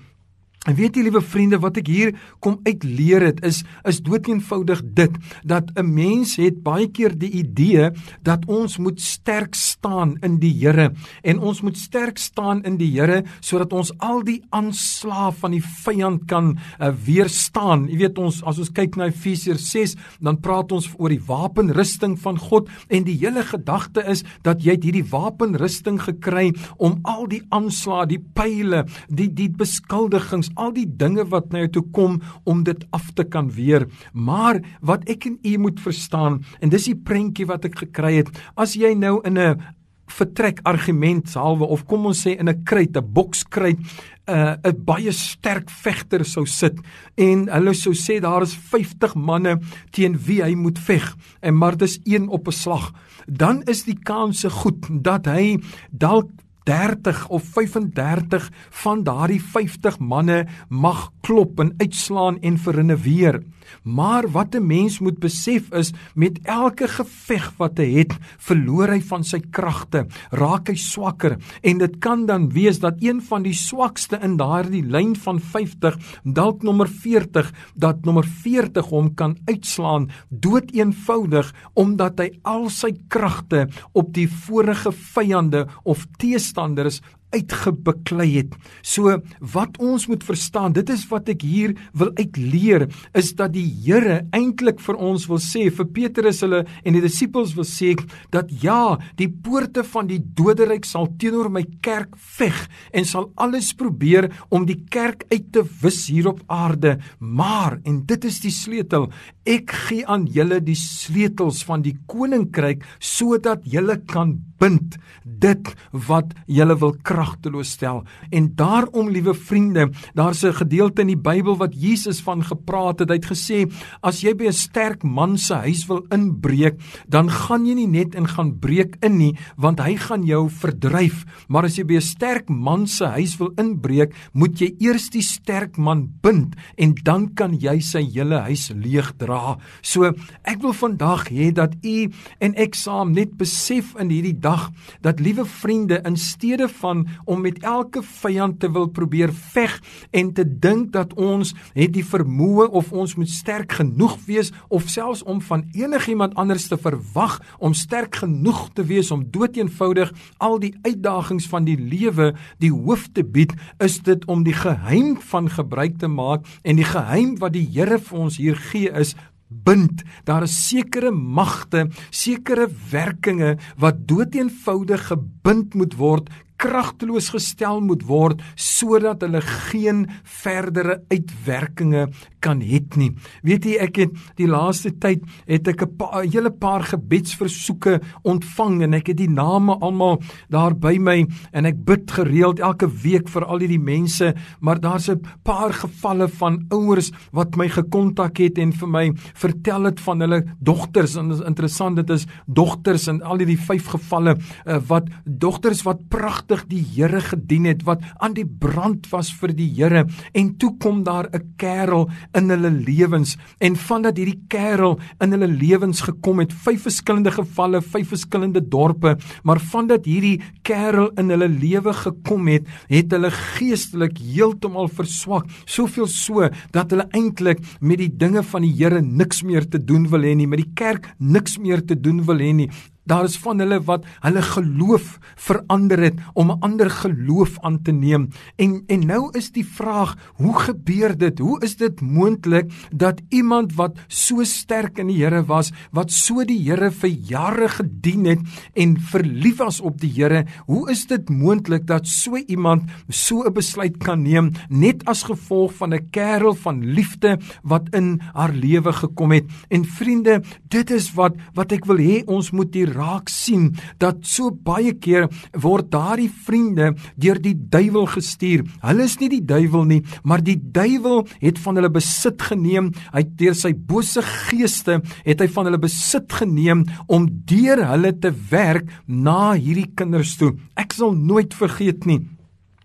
En 0.67 0.75
weet 0.75 0.97
jy 1.00 1.05
liewe 1.05 1.21
vriende 1.24 1.62
wat 1.63 1.77
ek 1.79 1.88
hier 1.88 2.09
kom 2.43 2.57
uitleer 2.67 3.24
het 3.29 3.39
is 3.47 3.62
is 3.88 4.01
doeteenvoudig 4.03 4.81
dit 4.97 5.13
dat 5.47 5.71
'n 5.79 5.88
mens 5.88 6.36
het 6.36 6.59
baie 6.63 6.89
keer 6.91 7.15
die 7.15 7.31
idee 7.39 7.91
dat 8.24 8.43
ons 8.47 8.77
moet 8.77 9.00
sterk 9.01 9.55
staan 9.55 10.17
in 10.21 10.39
die 10.39 10.51
Here 10.57 10.91
en 11.24 11.39
ons 11.39 11.62
moet 11.62 11.77
sterk 11.77 12.17
staan 12.17 12.63
in 12.63 12.77
die 12.77 12.91
Here 12.91 13.24
sodat 13.39 13.74
ons 13.74 13.93
al 14.00 14.24
die 14.24 14.41
aanslae 14.50 15.31
van 15.31 15.51
die 15.51 15.63
vyand 15.63 16.27
kan 16.27 16.57
uh, 16.79 16.91
weerstaan. 17.05 17.88
Jy 17.88 17.97
weet 17.97 18.17
ons 18.17 18.43
as 18.43 18.59
ons 18.59 18.71
kyk 18.71 18.95
na 18.97 19.07
Efesiërs 19.07 19.71
6 19.71 19.95
dan 20.19 20.39
praat 20.39 20.71
ons 20.71 20.89
oor 20.97 21.09
die 21.09 21.24
wapenrusting 21.27 22.19
van 22.19 22.38
God 22.38 22.69
en 22.89 23.03
die 23.03 23.17
hele 23.17 23.43
gedagte 23.43 24.03
is 24.03 24.24
dat 24.43 24.63
jy 24.63 24.75
hierdie 24.81 25.07
wapenrusting 25.09 26.01
gekry 26.01 26.51
om 26.77 27.00
al 27.03 27.27
die 27.27 27.43
aanslae, 27.50 28.05
die 28.05 28.19
pile, 28.33 28.86
die 29.07 29.29
die 29.33 29.50
beskuldigings 29.50 30.51
al 30.58 30.74
die 30.76 30.88
dinge 30.90 31.26
wat 31.32 31.52
na 31.52 31.64
jou 31.66 31.72
toe 31.78 31.86
kom 31.96 32.20
om 32.46 32.64
dit 32.68 32.86
af 32.92 33.12
te 33.16 33.24
kan 33.24 33.52
weer. 33.54 33.88
Maar 34.14 34.62
wat 34.82 35.08
ek 35.10 35.30
en 35.30 35.40
u 35.44 35.58
moet 35.58 35.80
verstaan 35.80 36.42
en 36.60 36.74
dis 36.74 36.90
die 36.92 36.98
prentjie 36.98 37.48
wat 37.50 37.66
ek 37.70 37.84
gekry 37.86 38.18
het, 38.22 38.32
as 38.56 38.76
jy 38.76 38.94
nou 38.98 39.22
in 39.24 39.38
'n 39.38 39.76
vertrek 40.08 40.62
argument 40.68 41.28
salwe 41.30 41.68
of 41.68 41.84
kom 41.88 42.08
ons 42.10 42.22
sê 42.26 42.38
in 42.40 42.50
'n 42.50 42.64
kruit, 42.64 42.96
'n 42.96 43.14
bokskruit, 43.14 43.80
'n 43.80 44.32
uh, 44.32 44.56
'n 44.64 44.84
baie 44.86 45.12
sterk 45.12 45.70
vegter 45.70 46.26
sou 46.26 46.46
sit 46.46 46.80
en 47.18 47.48
hulle 47.48 47.74
sou 47.74 47.94
sê 47.94 48.20
daar 48.22 48.42
is 48.42 48.56
50 48.56 49.16
manne 49.16 49.60
teen 49.92 50.18
wie 50.18 50.42
hy 50.44 50.56
moet 50.56 50.80
veg 50.80 51.16
en 51.42 51.58
maar 51.58 51.78
dis 51.78 52.00
een 52.04 52.30
op 52.30 52.48
'n 52.48 52.52
slag, 52.52 52.94
dan 53.28 53.64
is 53.64 53.84
die 53.84 54.00
kanse 54.00 54.50
goed 54.50 54.88
dat 55.04 55.26
hy 55.26 55.60
dalk 55.92 56.30
30 56.67 57.29
of 57.31 57.43
35 57.43 58.50
van 58.83 59.03
daardie 59.03 59.39
50 59.39 60.00
manne 60.03 60.41
mag 60.67 61.12
klop 61.24 61.62
en 61.63 61.74
uitslaan 61.77 62.41
en 62.43 62.57
verinneweer. 62.59 63.39
Maar 63.83 64.27
wat 64.31 64.55
'n 64.55 64.67
mens 64.67 65.00
moet 65.00 65.19
besef 65.19 65.71
is 65.71 65.93
met 66.15 66.39
elke 66.43 66.88
geveg 66.88 67.53
wat 67.57 67.77
hy 67.77 67.89
het, 68.00 68.13
verloor 68.38 68.89
hy 68.89 69.01
van 69.01 69.24
sy 69.24 69.39
kragte, 69.39 70.07
raak 70.31 70.67
hy 70.67 70.75
swakker. 70.75 71.38
En 71.62 71.77
dit 71.77 72.00
kan 72.00 72.25
dan 72.25 72.50
wees 72.50 72.79
dat 72.79 72.95
een 73.00 73.21
van 73.21 73.43
die 73.43 73.53
swakste 73.53 74.19
in 74.21 74.38
daardie 74.38 74.83
lyn 74.83 75.15
van 75.15 75.39
50, 75.39 75.97
dalk 76.24 76.63
nommer 76.63 76.88
40, 76.88 77.53
dat 77.75 78.05
nommer 78.05 78.25
40 78.25 78.86
hom 78.86 79.13
kan 79.15 79.38
uitslaan 79.45 80.09
dood 80.29 80.71
eenvoudig 80.71 81.53
omdat 81.74 82.19
hy 82.19 82.29
al 82.43 82.69
sy 82.69 82.91
kragte 83.07 83.67
op 83.93 84.13
die 84.13 84.27
vorige 84.27 84.91
vyande 84.91 85.67
of 85.83 86.05
teestanders 86.17 87.01
uitgebeklei 87.36 88.27
het. 88.38 88.55
So 88.81 89.17
wat 89.53 89.77
ons 89.84 90.07
moet 90.07 90.24
verstaan, 90.24 90.75
dit 90.75 90.89
is 90.93 91.03
wat 91.12 91.29
ek 91.31 91.43
hier 91.46 91.74
wil 91.98 92.13
uitleer, 92.17 92.88
is 93.17 93.34
dat 93.38 93.53
die 93.55 93.65
Here 93.88 94.22
eintlik 94.36 94.79
vir 94.84 94.98
ons 95.10 95.27
wil 95.29 95.41
sê, 95.43 95.67
vir 95.74 95.89
Petrus 95.93 96.41
hulle 96.46 96.63
en 96.84 96.96
die 96.96 97.03
disippels 97.03 97.53
wil 97.57 97.67
sê 97.67 97.93
dat 98.34 98.50
ja, 98.63 98.98
die 99.19 99.29
poorte 99.29 99.84
van 99.88 100.10
die 100.10 100.19
doderyk 100.19 100.86
sal 100.88 101.10
teenoor 101.19 101.50
my 101.53 101.63
kerk 101.84 102.15
veg 102.38 102.57
en 102.96 103.07
sal 103.07 103.29
alles 103.39 103.74
probeer 103.77 104.29
om 104.53 104.65
die 104.67 104.79
kerk 104.91 105.25
uit 105.31 105.51
te 105.55 105.63
wis 105.81 106.05
hier 106.12 106.31
op 106.31 106.43
aarde, 106.51 106.98
maar 107.19 107.79
en 107.88 108.01
dit 108.07 108.27
is 108.27 108.39
die 108.43 108.53
sleutel, 108.53 109.10
ek 109.48 109.72
gee 109.88 110.03
aan 110.07 110.27
julle 110.31 110.60
die 110.63 110.77
sleutels 110.77 111.63
van 111.67 111.84
die 111.86 111.96
koninkryk 112.12 112.84
sodat 113.00 113.63
julle 113.67 114.00
kan 114.10 114.36
bind 114.60 114.98
dit 115.24 115.70
wat 116.08 116.34
julle 116.48 116.78
wil 116.80 116.96
kragteloos 117.06 117.76
stel. 117.78 118.04
En 118.32 118.50
daarom, 118.56 119.10
liewe 119.10 119.34
vriende, 119.34 119.90
daar's 120.14 120.44
'n 120.44 120.54
gedeelte 120.54 121.02
in 121.02 121.08
die 121.08 121.18
Bybel 121.30 121.58
wat 121.58 121.74
Jesus 121.74 122.22
van 122.22 122.44
gepraat 122.44 123.00
het. 123.00 123.10
Hy 123.10 123.16
het 123.16 123.32
gesê, 123.32 123.72
as 124.02 124.22
jy 124.22 124.34
by 124.34 124.48
'n 124.48 124.54
sterk 124.54 125.04
man 125.04 125.38
se 125.38 125.54
huis 125.54 125.86
wil 125.88 126.06
inbreek, 126.10 126.80
dan 127.08 127.30
gaan 127.30 127.66
jy 127.66 127.74
nie 127.74 127.88
net 127.88 128.16
in 128.16 128.28
gaan 128.28 128.60
breek 128.60 128.96
in 129.02 129.18
nie, 129.18 129.38
want 129.58 129.80
hy 129.80 129.96
gaan 129.96 130.24
jou 130.24 130.50
verdryf. 130.50 131.26
Maar 131.48 131.66
as 131.66 131.76
jy 131.78 131.84
by 131.84 131.96
'n 131.96 132.02
sterk 132.02 132.50
man 132.50 132.88
se 132.88 133.06
huis 133.06 133.38
wil 133.38 133.52
inbreek, 133.58 134.14
moet 134.34 134.60
jy 134.60 134.76
eers 134.80 135.10
die 135.10 135.22
sterk 135.22 135.78
man 135.78 136.10
bind 136.22 136.56
en 136.78 136.94
dan 137.04 137.34
kan 137.34 137.54
jy 137.60 137.80
sy 137.80 138.04
hele 138.14 138.40
huis 138.40 138.72
leeg 138.76 139.14
dra. 139.18 139.58
So, 139.82 140.12
ek 140.44 140.62
wil 140.62 140.74
vandag 140.74 141.30
hê 141.30 141.52
dat 141.54 141.76
u 141.84 142.10
en 142.40 142.56
ek 142.56 142.76
saam 142.76 143.14
net 143.14 143.38
besef 143.38 143.96
in 144.00 144.10
hierdie 144.10 144.40
dag 144.48 144.70
dat 145.06 145.20
liewe 145.20 145.46
vriende 145.46 146.00
in 146.08 146.18
steede 146.18 146.68
van 146.80 147.06
om 147.25 147.42
met 147.42 147.60
elke 147.63 148.04
vyand 148.04 148.60
te 148.60 148.72
wil 148.72 148.88
probeer 148.88 149.34
veg 149.34 149.77
en 150.12 150.34
te 150.34 150.46
dink 150.48 150.92
dat 150.96 151.13
ons 151.13 151.54
het 151.74 151.94
die 151.94 152.06
vermoë 152.06 152.70
of 152.80 152.92
ons 152.92 153.16
moet 153.20 153.32
sterk 153.32 153.77
genoeg 153.80 154.18
wees 154.27 154.51
of 154.68 154.89
selfs 154.92 155.24
om 155.24 155.42
van 155.50 155.66
enigiemand 155.75 156.36
anders 156.36 156.68
te 156.72 156.77
verwag 156.77 157.39
om 157.60 157.75
sterk 157.77 158.22
genoeg 158.24 158.68
te 158.74 158.86
wees 158.88 159.12
om 159.12 159.25
doeteenvoudig 159.32 160.13
al 160.38 160.60
die 160.63 160.74
uitdagings 160.82 161.48
van 161.51 161.68
die 161.68 161.77
lewe 161.77 162.34
die 162.63 162.72
hoof 162.74 163.08
te 163.13 163.24
bied 163.24 163.56
is 163.84 164.00
dit 164.08 164.25
om 164.32 164.46
die 164.48 164.56
geheim 164.56 165.18
van 165.32 165.50
gebruik 165.51 165.98
te 166.00 166.12
maak 166.12 166.46
en 166.63 166.80
die 166.80 166.88
geheim 166.88 167.36
wat 167.42 167.56
die 167.58 167.66
Here 167.77 168.00
vir 168.01 168.20
ons 168.25 168.38
hier 168.39 168.58
gee 168.72 168.89
is 169.01 169.16
bind. 169.48 170.04
Daar 170.24 170.44
is 170.48 170.56
sekere 170.68 171.12
magte, 171.12 171.88
sekere 172.10 172.68
werkinge 172.92 173.58
wat 173.77 174.08
doeteenvoudig 174.08 175.08
gebind 175.08 175.74
moet 175.74 175.96
word, 176.00 176.30
kragteloos 176.58 177.30
gestel 177.34 177.82
moet 177.86 178.04
word 178.08 178.42
sodat 178.56 179.22
hulle 179.26 179.42
geen 179.42 180.06
verdere 180.24 181.02
uitwerkinge 181.12 182.08
kan 182.44 182.62
het 182.62 182.98
nie. 183.00 183.12
Weet 183.46 183.66
jy 183.68 183.78
ek 183.82 184.00
het 184.02 184.18
die 184.40 184.48
laaste 184.50 184.94
tyd 185.02 185.24
het 185.48 185.68
ek 185.68 185.84
'n 185.84 185.98
pa, 185.98 186.22
hele 186.22 186.52
paar 186.52 186.84
gebedsversoeke 186.84 188.00
ontvang 188.24 188.84
en 188.84 188.94
ek 188.94 189.08
het 189.08 189.18
die 189.18 189.30
name 189.30 189.78
almal 189.82 190.22
daar 190.50 190.74
by 190.74 190.98
my 190.98 191.26
en 191.54 191.66
ek 191.66 191.86
bid 191.86 192.12
gereeld 192.12 192.60
elke 192.60 192.88
week 192.88 193.28
vir 193.30 193.46
al 193.46 193.60
hierdie 193.60 193.80
mense, 193.80 194.34
maar 194.60 194.80
daar's 194.80 195.10
'n 195.10 195.22
paar 195.44 195.74
gevalle 195.74 196.28
van 196.28 196.66
ouers 196.72 197.12
wat 197.32 197.56
my 197.56 197.68
gekontak 197.70 198.38
het 198.38 198.58
en 198.58 198.72
vir 198.72 198.88
my 198.88 199.12
vertel 199.34 199.84
het 199.84 200.00
van 200.00 200.20
hulle 200.20 200.44
dogters 200.60 201.16
en 201.16 201.32
interessant 201.46 201.96
dit 201.96 202.10
is 202.10 202.28
dogters 202.46 203.08
in 203.08 203.22
al 203.22 203.38
hierdie 203.38 203.60
vyf 203.60 203.88
gevalle 203.88 204.38
uh, 204.66 204.80
wat 204.88 205.10
dogters 205.26 205.84
wat 205.84 206.08
pragtig 206.10 206.47
die 206.68 206.84
Here 206.96 207.22
gedien 207.22 207.66
het 207.66 207.84
wat 207.84 208.01
aan 208.20 208.34
die 208.34 208.46
brand 208.46 209.10
was 209.12 209.32
vir 209.34 209.54
die 209.56 209.68
Here. 209.75 210.06
En 210.34 210.56
toe 210.58 210.77
kom 210.77 211.04
daar 211.04 211.30
'n 211.34 211.54
kerel 211.58 212.10
in 212.34 212.50
hulle 212.50 212.72
lewens. 212.72 213.38
En 213.60 213.75
vandat 213.75 214.18
hierdie 214.18 214.42
kerel 214.48 215.00
in 215.20 215.32
hulle 215.32 215.48
lewens 215.48 216.01
gekom 216.01 216.39
het 216.39 216.54
vyf 216.54 216.82
verskillende 216.82 217.32
gevalle 217.32 217.82
vyf 217.82 218.08
verskillende 218.08 218.62
dorpe 218.62 219.18
maar 219.44 219.60
vandat 219.60 220.06
hierdie 220.06 220.42
kerel 220.62 221.12
in 221.18 221.30
hulle 221.30 221.48
lewe 221.48 221.94
gekom 221.94 222.48
het 222.48 222.68
het 222.88 223.12
hulle 223.12 223.32
geestelik 223.32 224.18
heeltemal 224.18 224.88
verswak. 224.88 225.46
Soveel 225.66 226.08
so 226.08 226.50
dat 226.72 226.92
hulle 226.92 227.08
eintlik 227.12 227.60
met 227.80 227.98
die 227.98 228.12
dinge 228.12 228.44
van 228.44 228.62
die 228.62 228.74
Here 228.77 229.01
niks 229.01 229.44
meer 229.44 229.68
te 229.68 229.80
doen 229.80 230.08
wil 230.10 230.22
hê 230.22 230.36
nie 230.36 230.48
met 230.48 230.62
die 230.62 230.74
kerk 230.75 231.10
niks 231.18 231.58
meer 231.58 231.82
te 231.86 231.96
doen 231.96 232.24
wil 232.27 232.38
hê 232.38 232.54
nie 232.54 232.70
Daar 233.08 233.24
is 233.24 233.38
van 233.40 233.62
hulle 233.64 233.80
wat 233.88 234.06
hulle 234.20 234.42
geloof 234.44 235.18
verander 235.40 236.02
het 236.04 236.20
om 236.34 236.52
'n 236.52 236.60
ander 236.60 236.90
geloof 236.90 237.60
aan 237.60 237.82
te 237.82 237.92
neem. 237.92 238.30
En 238.56 238.84
en 238.88 239.06
nou 239.06 239.30
is 239.32 239.52
die 239.52 239.66
vraag, 239.66 240.16
hoe 240.36 240.60
gebeur 240.60 241.18
dit? 241.18 241.40
Hoe 241.40 241.62
is 241.64 241.76
dit 241.78 242.02
moontlik 242.02 242.72
dat 242.92 243.22
iemand 243.30 243.76
wat 243.76 243.98
so 244.08 244.44
sterk 244.44 244.98
in 244.98 245.08
die 245.08 245.18
Here 245.18 245.46
was, 245.46 245.72
wat 245.92 246.12
so 246.12 246.44
die 246.44 246.60
Here 246.60 246.92
vir 246.92 247.10
jare 247.10 247.70
gedien 247.70 248.26
het 248.26 248.40
en 248.74 249.00
verlief 249.00 249.58
was 249.58 249.80
op 249.82 250.02
die 250.02 250.12
Here, 250.12 250.46
hoe 250.66 250.92
is 250.92 251.08
dit 251.08 251.30
moontlik 251.30 251.88
dat 251.88 252.08
so 252.08 252.36
iemand 252.36 252.84
so 253.10 253.44
'n 253.44 253.54
besluit 253.54 253.98
kan 253.98 254.22
neem 254.22 254.52
net 254.70 255.06
as 255.06 255.24
gevolg 255.24 255.74
van 255.74 255.94
'n 255.94 256.10
kerel 256.12 256.54
van 256.54 256.84
liefde 256.86 257.40
wat 257.64 257.90
in 257.94 258.20
haar 258.34 258.54
lewe 258.54 258.94
gekom 258.94 259.32
het? 259.32 259.46
En 259.70 259.86
vriende, 259.86 260.44
dit 260.68 260.92
is 260.92 261.14
wat 261.14 261.36
wat 261.54 261.72
ek 261.72 261.86
wil 261.86 261.98
hê 261.98 262.24
ons 262.26 262.52
moet 262.52 262.74
hier 262.74 262.97
raak 262.98 263.32
sien 263.32 263.72
dat 264.01 264.25
so 264.27 264.51
baie 264.51 264.94
keer 264.98 265.27
word 265.54 265.92
daardie 265.94 266.30
vriende 266.30 266.94
deur 267.16 267.39
die 267.42 267.56
duiwel 267.56 268.08
gestuur. 268.12 268.66
Hulle 268.84 269.08
is 269.08 269.18
nie 269.22 269.32
die 269.38 269.44
duiwel 269.46 269.86
nie, 269.89 270.01
maar 270.24 270.44
die 270.44 270.58
duiwel 270.58 271.25
het 271.42 271.62
van 271.63 271.80
hulle 271.80 271.92
besit 271.94 272.42
geneem. 272.50 272.92
Hy 273.13 273.24
het 273.24 273.36
deur 273.39 273.58
sy 273.58 273.74
bose 273.74 274.24
geeste 274.25 275.01
het 275.25 275.44
hy 275.44 275.50
van 275.54 275.70
hulle 275.70 275.82
besit 275.82 276.32
geneem 276.39 276.86
om 277.08 277.30
deur 277.50 277.84
hulle 277.92 278.13
te 278.22 278.34
werk 278.51 278.89
na 279.06 279.54
hierdie 279.56 279.89
kinders 279.98 280.38
toe. 280.39 280.56
Ek 280.77 280.96
sal 280.98 281.16
nooit 281.18 281.56
vergeet 281.58 282.08
nie. 282.10 282.22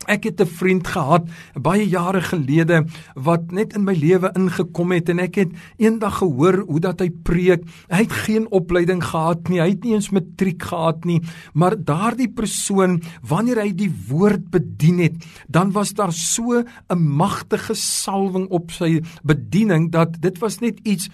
Ek 0.06 0.25
het 0.25 0.40
'n 0.40 0.47
vriend 0.47 0.87
gehad 0.87 1.28
baie 1.54 1.88
jare 1.88 2.21
gelede 2.21 2.87
wat 3.14 3.52
net 3.52 3.75
in 3.75 3.85
my 3.85 3.94
lewe 3.94 4.30
ingekom 4.35 4.92
het 4.92 5.09
en 5.09 5.18
ek 5.18 5.35
het 5.35 5.50
eendag 5.78 6.18
gehoor 6.18 6.64
hoe 6.66 6.80
dat 6.80 7.00
hy 7.00 7.11
preek. 7.11 7.62
Hy 7.88 8.02
het 8.02 8.12
geen 8.12 8.47
opleiding 8.50 9.04
gehad 9.04 9.49
nie, 9.49 9.61
hy 9.61 9.68
het 9.68 9.85
nie 9.85 9.94
eens 9.94 10.11
matriek 10.11 10.62
gehad 10.62 11.04
nie, 11.04 11.23
maar 11.54 11.76
daardie 11.76 12.28
persoon 12.28 13.02
wanneer 13.23 13.61
hy 13.62 13.73
die 13.75 13.92
woord 14.09 14.50
bedien 14.50 14.99
het, 14.99 15.14
dan 15.49 15.73
was 15.73 15.94
daar 15.94 16.12
so 16.12 16.62
'n 16.88 16.99
magtige 16.99 17.75
salwing 17.75 18.49
op 18.50 18.71
sy 18.71 19.02
bediening 19.23 19.90
dat 19.90 20.21
dit 20.21 20.38
was 20.38 20.59
net 20.59 20.78
iets 20.82 21.09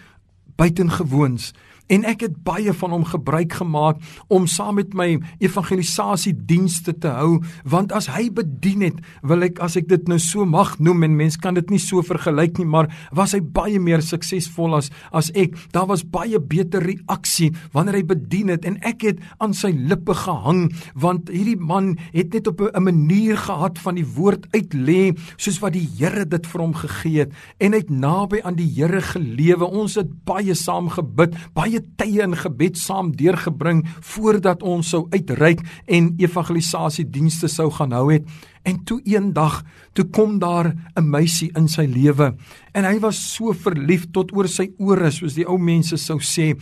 buitengewoons 0.56 1.52
en 1.88 2.04
ek 2.08 2.26
het 2.26 2.36
baie 2.46 2.72
van 2.72 2.94
hom 2.96 3.04
gebruik 3.08 3.58
gemaak 3.60 4.00
om 4.28 4.46
saam 4.46 4.78
met 4.78 4.94
my 4.94 5.18
evangelisasie 5.40 6.34
dienste 6.48 6.92
te 6.92 7.08
hou 7.08 7.40
want 7.64 7.92
as 7.96 8.10
hy 8.12 8.28
bedien 8.30 8.84
het 8.86 9.00
wil 9.22 9.42
ek 9.46 9.60
as 9.64 9.76
ek 9.80 9.88
dit 9.88 10.08
nou 10.08 10.18
so 10.22 10.44
mag 10.48 10.76
noem 10.78 11.06
en 11.08 11.16
mens 11.16 11.36
kan 11.40 11.56
dit 11.58 11.70
nie 11.70 11.80
so 11.82 12.02
vergelyk 12.04 12.58
nie 12.58 12.68
maar 12.68 12.90
was 13.12 13.34
hy 13.36 13.40
baie 13.40 13.80
meer 13.82 14.02
suksesvol 14.04 14.76
as 14.78 14.90
as 15.12 15.30
ek. 15.38 15.56
Daar 15.74 15.88
was 15.88 16.04
baie 16.04 16.38
beter 16.40 16.84
reaksie 16.84 17.50
wanneer 17.74 18.00
hy 18.00 18.04
bedien 18.12 18.52
het 18.52 18.66
en 18.68 18.78
ek 18.86 19.04
het 19.06 19.22
aan 19.42 19.54
sy 19.56 19.70
lippe 19.72 20.14
gehang 20.16 20.68
want 20.98 21.32
hierdie 21.32 21.58
man 21.58 21.96
het 22.12 22.34
net 22.34 22.48
op 22.50 22.60
'n 22.60 22.84
manier 22.84 23.36
gehad 23.36 23.78
van 23.78 23.94
die 23.96 24.06
woord 24.06 24.46
uit 24.54 24.74
lê 24.74 25.16
soos 25.36 25.60
wat 25.60 25.72
die 25.72 25.88
Here 25.98 26.24
dit 26.24 26.46
vir 26.46 26.60
hom 26.60 26.74
gegee 26.74 27.18
het. 27.18 27.32
En 27.58 27.72
hy 27.72 27.78
het 27.78 27.90
naby 27.90 28.40
aan 28.44 28.54
die 28.54 28.68
Here 28.68 29.00
gelewe. 29.00 29.64
Ons 29.64 29.94
het 29.94 30.24
baie 30.24 30.54
saam 30.54 30.88
gebid 30.88 31.34
baie 31.54 31.77
baie 31.78 31.96
tye 31.98 32.22
in 32.22 32.34
gebed 32.36 32.76
saam 32.78 33.12
deurgebring 33.16 33.84
voordat 34.00 34.62
ons 34.62 34.88
sou 34.90 35.06
uitreik 35.12 35.60
en 35.86 36.14
evangelisasie 36.18 37.06
dienste 37.10 37.48
sou 37.48 37.70
gaan 37.70 37.92
hou 37.92 38.12
het. 38.12 38.24
En 38.68 38.82
toe 38.84 39.00
eendag, 39.08 39.62
toe 39.96 40.04
kom 40.12 40.38
daar 40.38 40.74
'n 40.94 41.10
meisie 41.10 41.50
in 41.56 41.68
sy 41.68 41.86
lewe 41.86 42.34
en 42.78 42.86
hy 42.86 42.98
was 43.02 43.18
so 43.34 43.52
verlief 43.56 44.06
tot 44.14 44.30
oor 44.36 44.48
sy 44.50 44.68
ore 44.78 45.10
soos 45.14 45.36
die 45.38 45.46
ou 45.48 45.56
mense 45.58 45.96
sou 46.00 46.18
sê. 46.22 46.52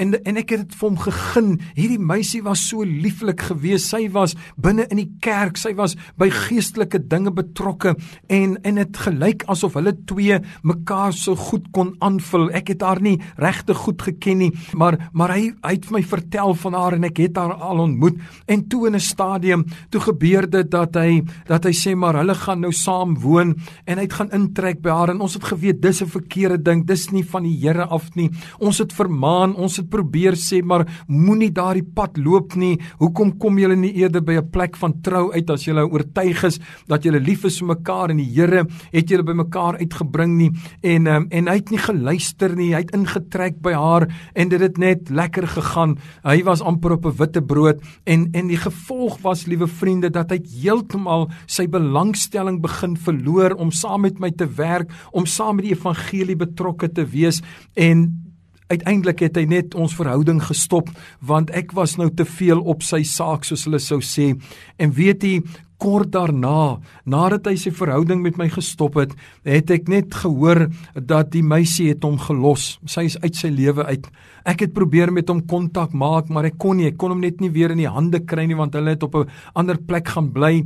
En 0.00 0.14
en 0.16 0.40
ek 0.40 0.54
het 0.54 0.64
dit 0.64 0.76
vir 0.78 0.86
hom 0.86 0.98
gegeen. 1.02 1.50
Hierdie 1.76 2.00
meisie 2.00 2.40
was 2.46 2.62
so 2.70 2.86
lieflik 2.86 3.44
geweest. 3.50 3.90
Sy 3.92 4.06
was 4.14 4.34
binne 4.56 4.86
in 4.92 5.00
die 5.02 5.10
kerk, 5.24 5.58
sy 5.60 5.74
was 5.78 5.96
by 6.20 6.30
geestelike 6.32 7.00
dinge 7.10 7.32
betrokke 7.34 7.94
en 8.32 8.56
en 8.64 8.80
dit 8.80 9.00
gelyk 9.04 9.44
asof 9.52 9.76
hulle 9.78 9.94
twee 10.08 10.38
mekaar 10.66 11.12
so 11.16 11.36
goed 11.36 11.68
kon 11.76 11.94
aanvul. 12.04 12.48
Ek 12.56 12.72
het 12.72 12.84
haar 12.86 13.02
nie 13.04 13.18
regtig 13.40 13.82
goed 13.84 14.02
geken 14.08 14.42
nie, 14.44 14.50
maar 14.74 14.98
maar 15.12 15.34
hy 15.36 15.52
hy 15.62 15.74
het 15.76 15.90
my 15.92 16.02
vertel 16.02 16.54
van 16.62 16.78
haar 16.78 16.96
en 16.96 17.08
ek 17.08 17.22
het 17.26 17.36
haar 17.40 17.56
al 17.58 17.84
ontmoet. 17.84 18.16
En 18.48 18.64
toe 18.68 18.86
in 18.88 18.94
'n 18.94 19.00
stadium, 19.00 19.66
toe 19.90 20.00
gebeur 20.00 20.48
dit 20.48 20.70
dat 20.70 20.94
hy 20.94 21.22
dat 21.48 21.64
hy 21.64 21.72
sê 21.76 21.94
maar 21.96 22.18
hulle 22.20 22.36
gaan 22.36 22.60
nou 22.64 22.72
saam 22.76 23.16
woon 23.22 23.54
en 23.88 24.00
hy 24.00 24.06
gaan 24.12 24.30
intrek 24.36 24.82
by 24.84 24.92
haar 24.94 25.12
en 25.14 25.22
ons 25.24 25.34
het 25.38 25.44
geweet 25.48 25.80
dis 25.82 26.02
'n 26.02 26.06
verkeerde 26.06 26.58
ding, 26.62 26.84
dis 26.86 27.10
nie 27.12 27.24
van 27.24 27.42
die 27.42 27.56
Here 27.58 27.86
af 27.86 28.14
nie. 28.14 28.30
Ons 28.60 28.78
het 28.78 28.92
vermaan, 28.92 29.54
ons 29.56 29.76
het 29.76 29.88
probeer 29.90 30.36
sê 30.36 30.62
maar 30.62 30.86
moenie 31.08 31.50
daardie 31.50 31.84
pad 31.94 32.16
loop 32.16 32.54
nie. 32.54 32.78
Hoekom 32.98 33.38
kom 33.38 33.58
julle 33.58 33.76
nie 33.76 33.94
eerder 33.94 34.22
by 34.22 34.38
'n 34.38 34.50
plek 34.50 34.76
van 34.76 35.00
trou 35.02 35.32
uit 35.32 35.50
as 35.50 35.64
julle 35.64 35.88
oortuig 35.88 36.44
is 36.44 36.60
dat 36.86 37.02
julle 37.02 37.20
lief 37.20 37.44
is 37.44 37.58
vir 37.58 37.76
mekaar 37.76 38.10
en 38.10 38.16
die 38.16 38.32
Here 38.34 38.66
het 38.92 39.08
julle 39.08 39.24
by 39.24 39.32
mekaar 39.32 39.78
uitgebring 39.78 40.36
nie 40.36 40.50
en 40.82 41.06
um, 41.06 41.26
en 41.30 41.48
hy 41.48 41.54
het 41.54 41.70
nie 41.70 41.78
geluister 41.78 42.56
nie. 42.56 42.74
Hy 42.74 42.80
het 42.80 42.94
ingetrek 42.94 43.60
by 43.60 43.72
haar 43.72 44.08
en 44.34 44.48
dit 44.48 44.60
het 44.60 44.78
net 44.78 45.10
lekker 45.10 45.46
gegaan. 45.46 45.98
Hy 46.24 46.42
was 46.44 46.60
amper 46.60 46.92
op 46.92 47.06
'n 47.06 47.16
witte 47.16 47.42
brood 47.42 47.80
en 48.04 48.28
en 48.32 48.48
die 48.48 48.56
gevolg 48.56 49.18
was 49.22 49.46
liewe 49.46 49.66
vriende 49.66 50.10
dat 50.10 50.30
hy 50.30 50.40
heeltemal 50.62 51.27
sy 51.46 51.66
belangstelling 51.66 52.60
begin 52.64 52.96
verloor 52.96 53.56
om 53.58 53.72
saam 53.72 54.06
met 54.06 54.18
my 54.20 54.30
te 54.30 54.46
werk, 54.46 54.90
om 55.12 55.26
saam 55.26 55.56
met 55.56 55.68
die 55.68 55.76
evangelie 55.76 56.36
betrokke 56.36 56.88
te 56.92 57.04
wees. 57.04 57.42
En 57.74 58.28
uiteindelik 58.68 59.22
het 59.24 59.38
hy 59.40 59.46
net 59.48 59.76
ons 59.78 59.94
verhouding 59.96 60.42
gestop 60.44 60.90
want 61.24 61.52
ek 61.56 61.72
was 61.76 61.96
nou 62.00 62.10
te 62.12 62.26
veel 62.28 62.60
op 62.60 62.84
sy 62.84 63.00
saak 63.06 63.46
soos 63.48 63.64
hulle 63.68 63.80
sou 63.80 64.00
sê. 64.04 64.34
En 64.76 64.92
weet 64.92 65.24
jy 65.24 65.38
kort 65.78 66.10
daarna 66.12 66.78
nadat 67.06 67.46
hy 67.48 67.54
sy 67.58 67.70
verhouding 67.74 68.20
met 68.24 68.38
my 68.38 68.48
gestop 68.50 68.98
het 68.98 69.14
het 69.46 69.70
ek 69.72 69.88
net 69.90 70.16
gehoor 70.24 70.66
dat 70.98 71.30
die 71.32 71.44
meisie 71.46 71.88
het 71.92 72.04
hom 72.04 72.18
gelos. 72.20 72.76
Sy 72.84 73.06
is 73.08 73.16
uit 73.22 73.38
sy 73.38 73.52
lewe 73.54 73.86
uit. 73.86 74.08
Ek 74.48 74.66
het 74.66 74.74
probeer 74.76 75.12
met 75.14 75.30
hom 75.30 75.44
kontak 75.48 75.94
maak 75.94 76.28
maar 76.34 76.50
ek 76.50 76.58
kon 76.60 76.80
nie. 76.80 76.90
Ek 76.90 76.98
kon 77.00 77.14
hom 77.14 77.22
net 77.24 77.40
nie 77.40 77.52
weer 77.54 77.72
in 77.72 77.82
die 77.84 77.90
hande 77.90 78.20
kry 78.26 78.48
nie 78.50 78.58
want 78.58 78.76
hulle 78.76 78.96
het 78.96 79.06
op 79.06 79.16
'n 79.16 79.30
ander 79.54 79.78
plek 79.78 80.08
gaan 80.08 80.32
bly 80.34 80.64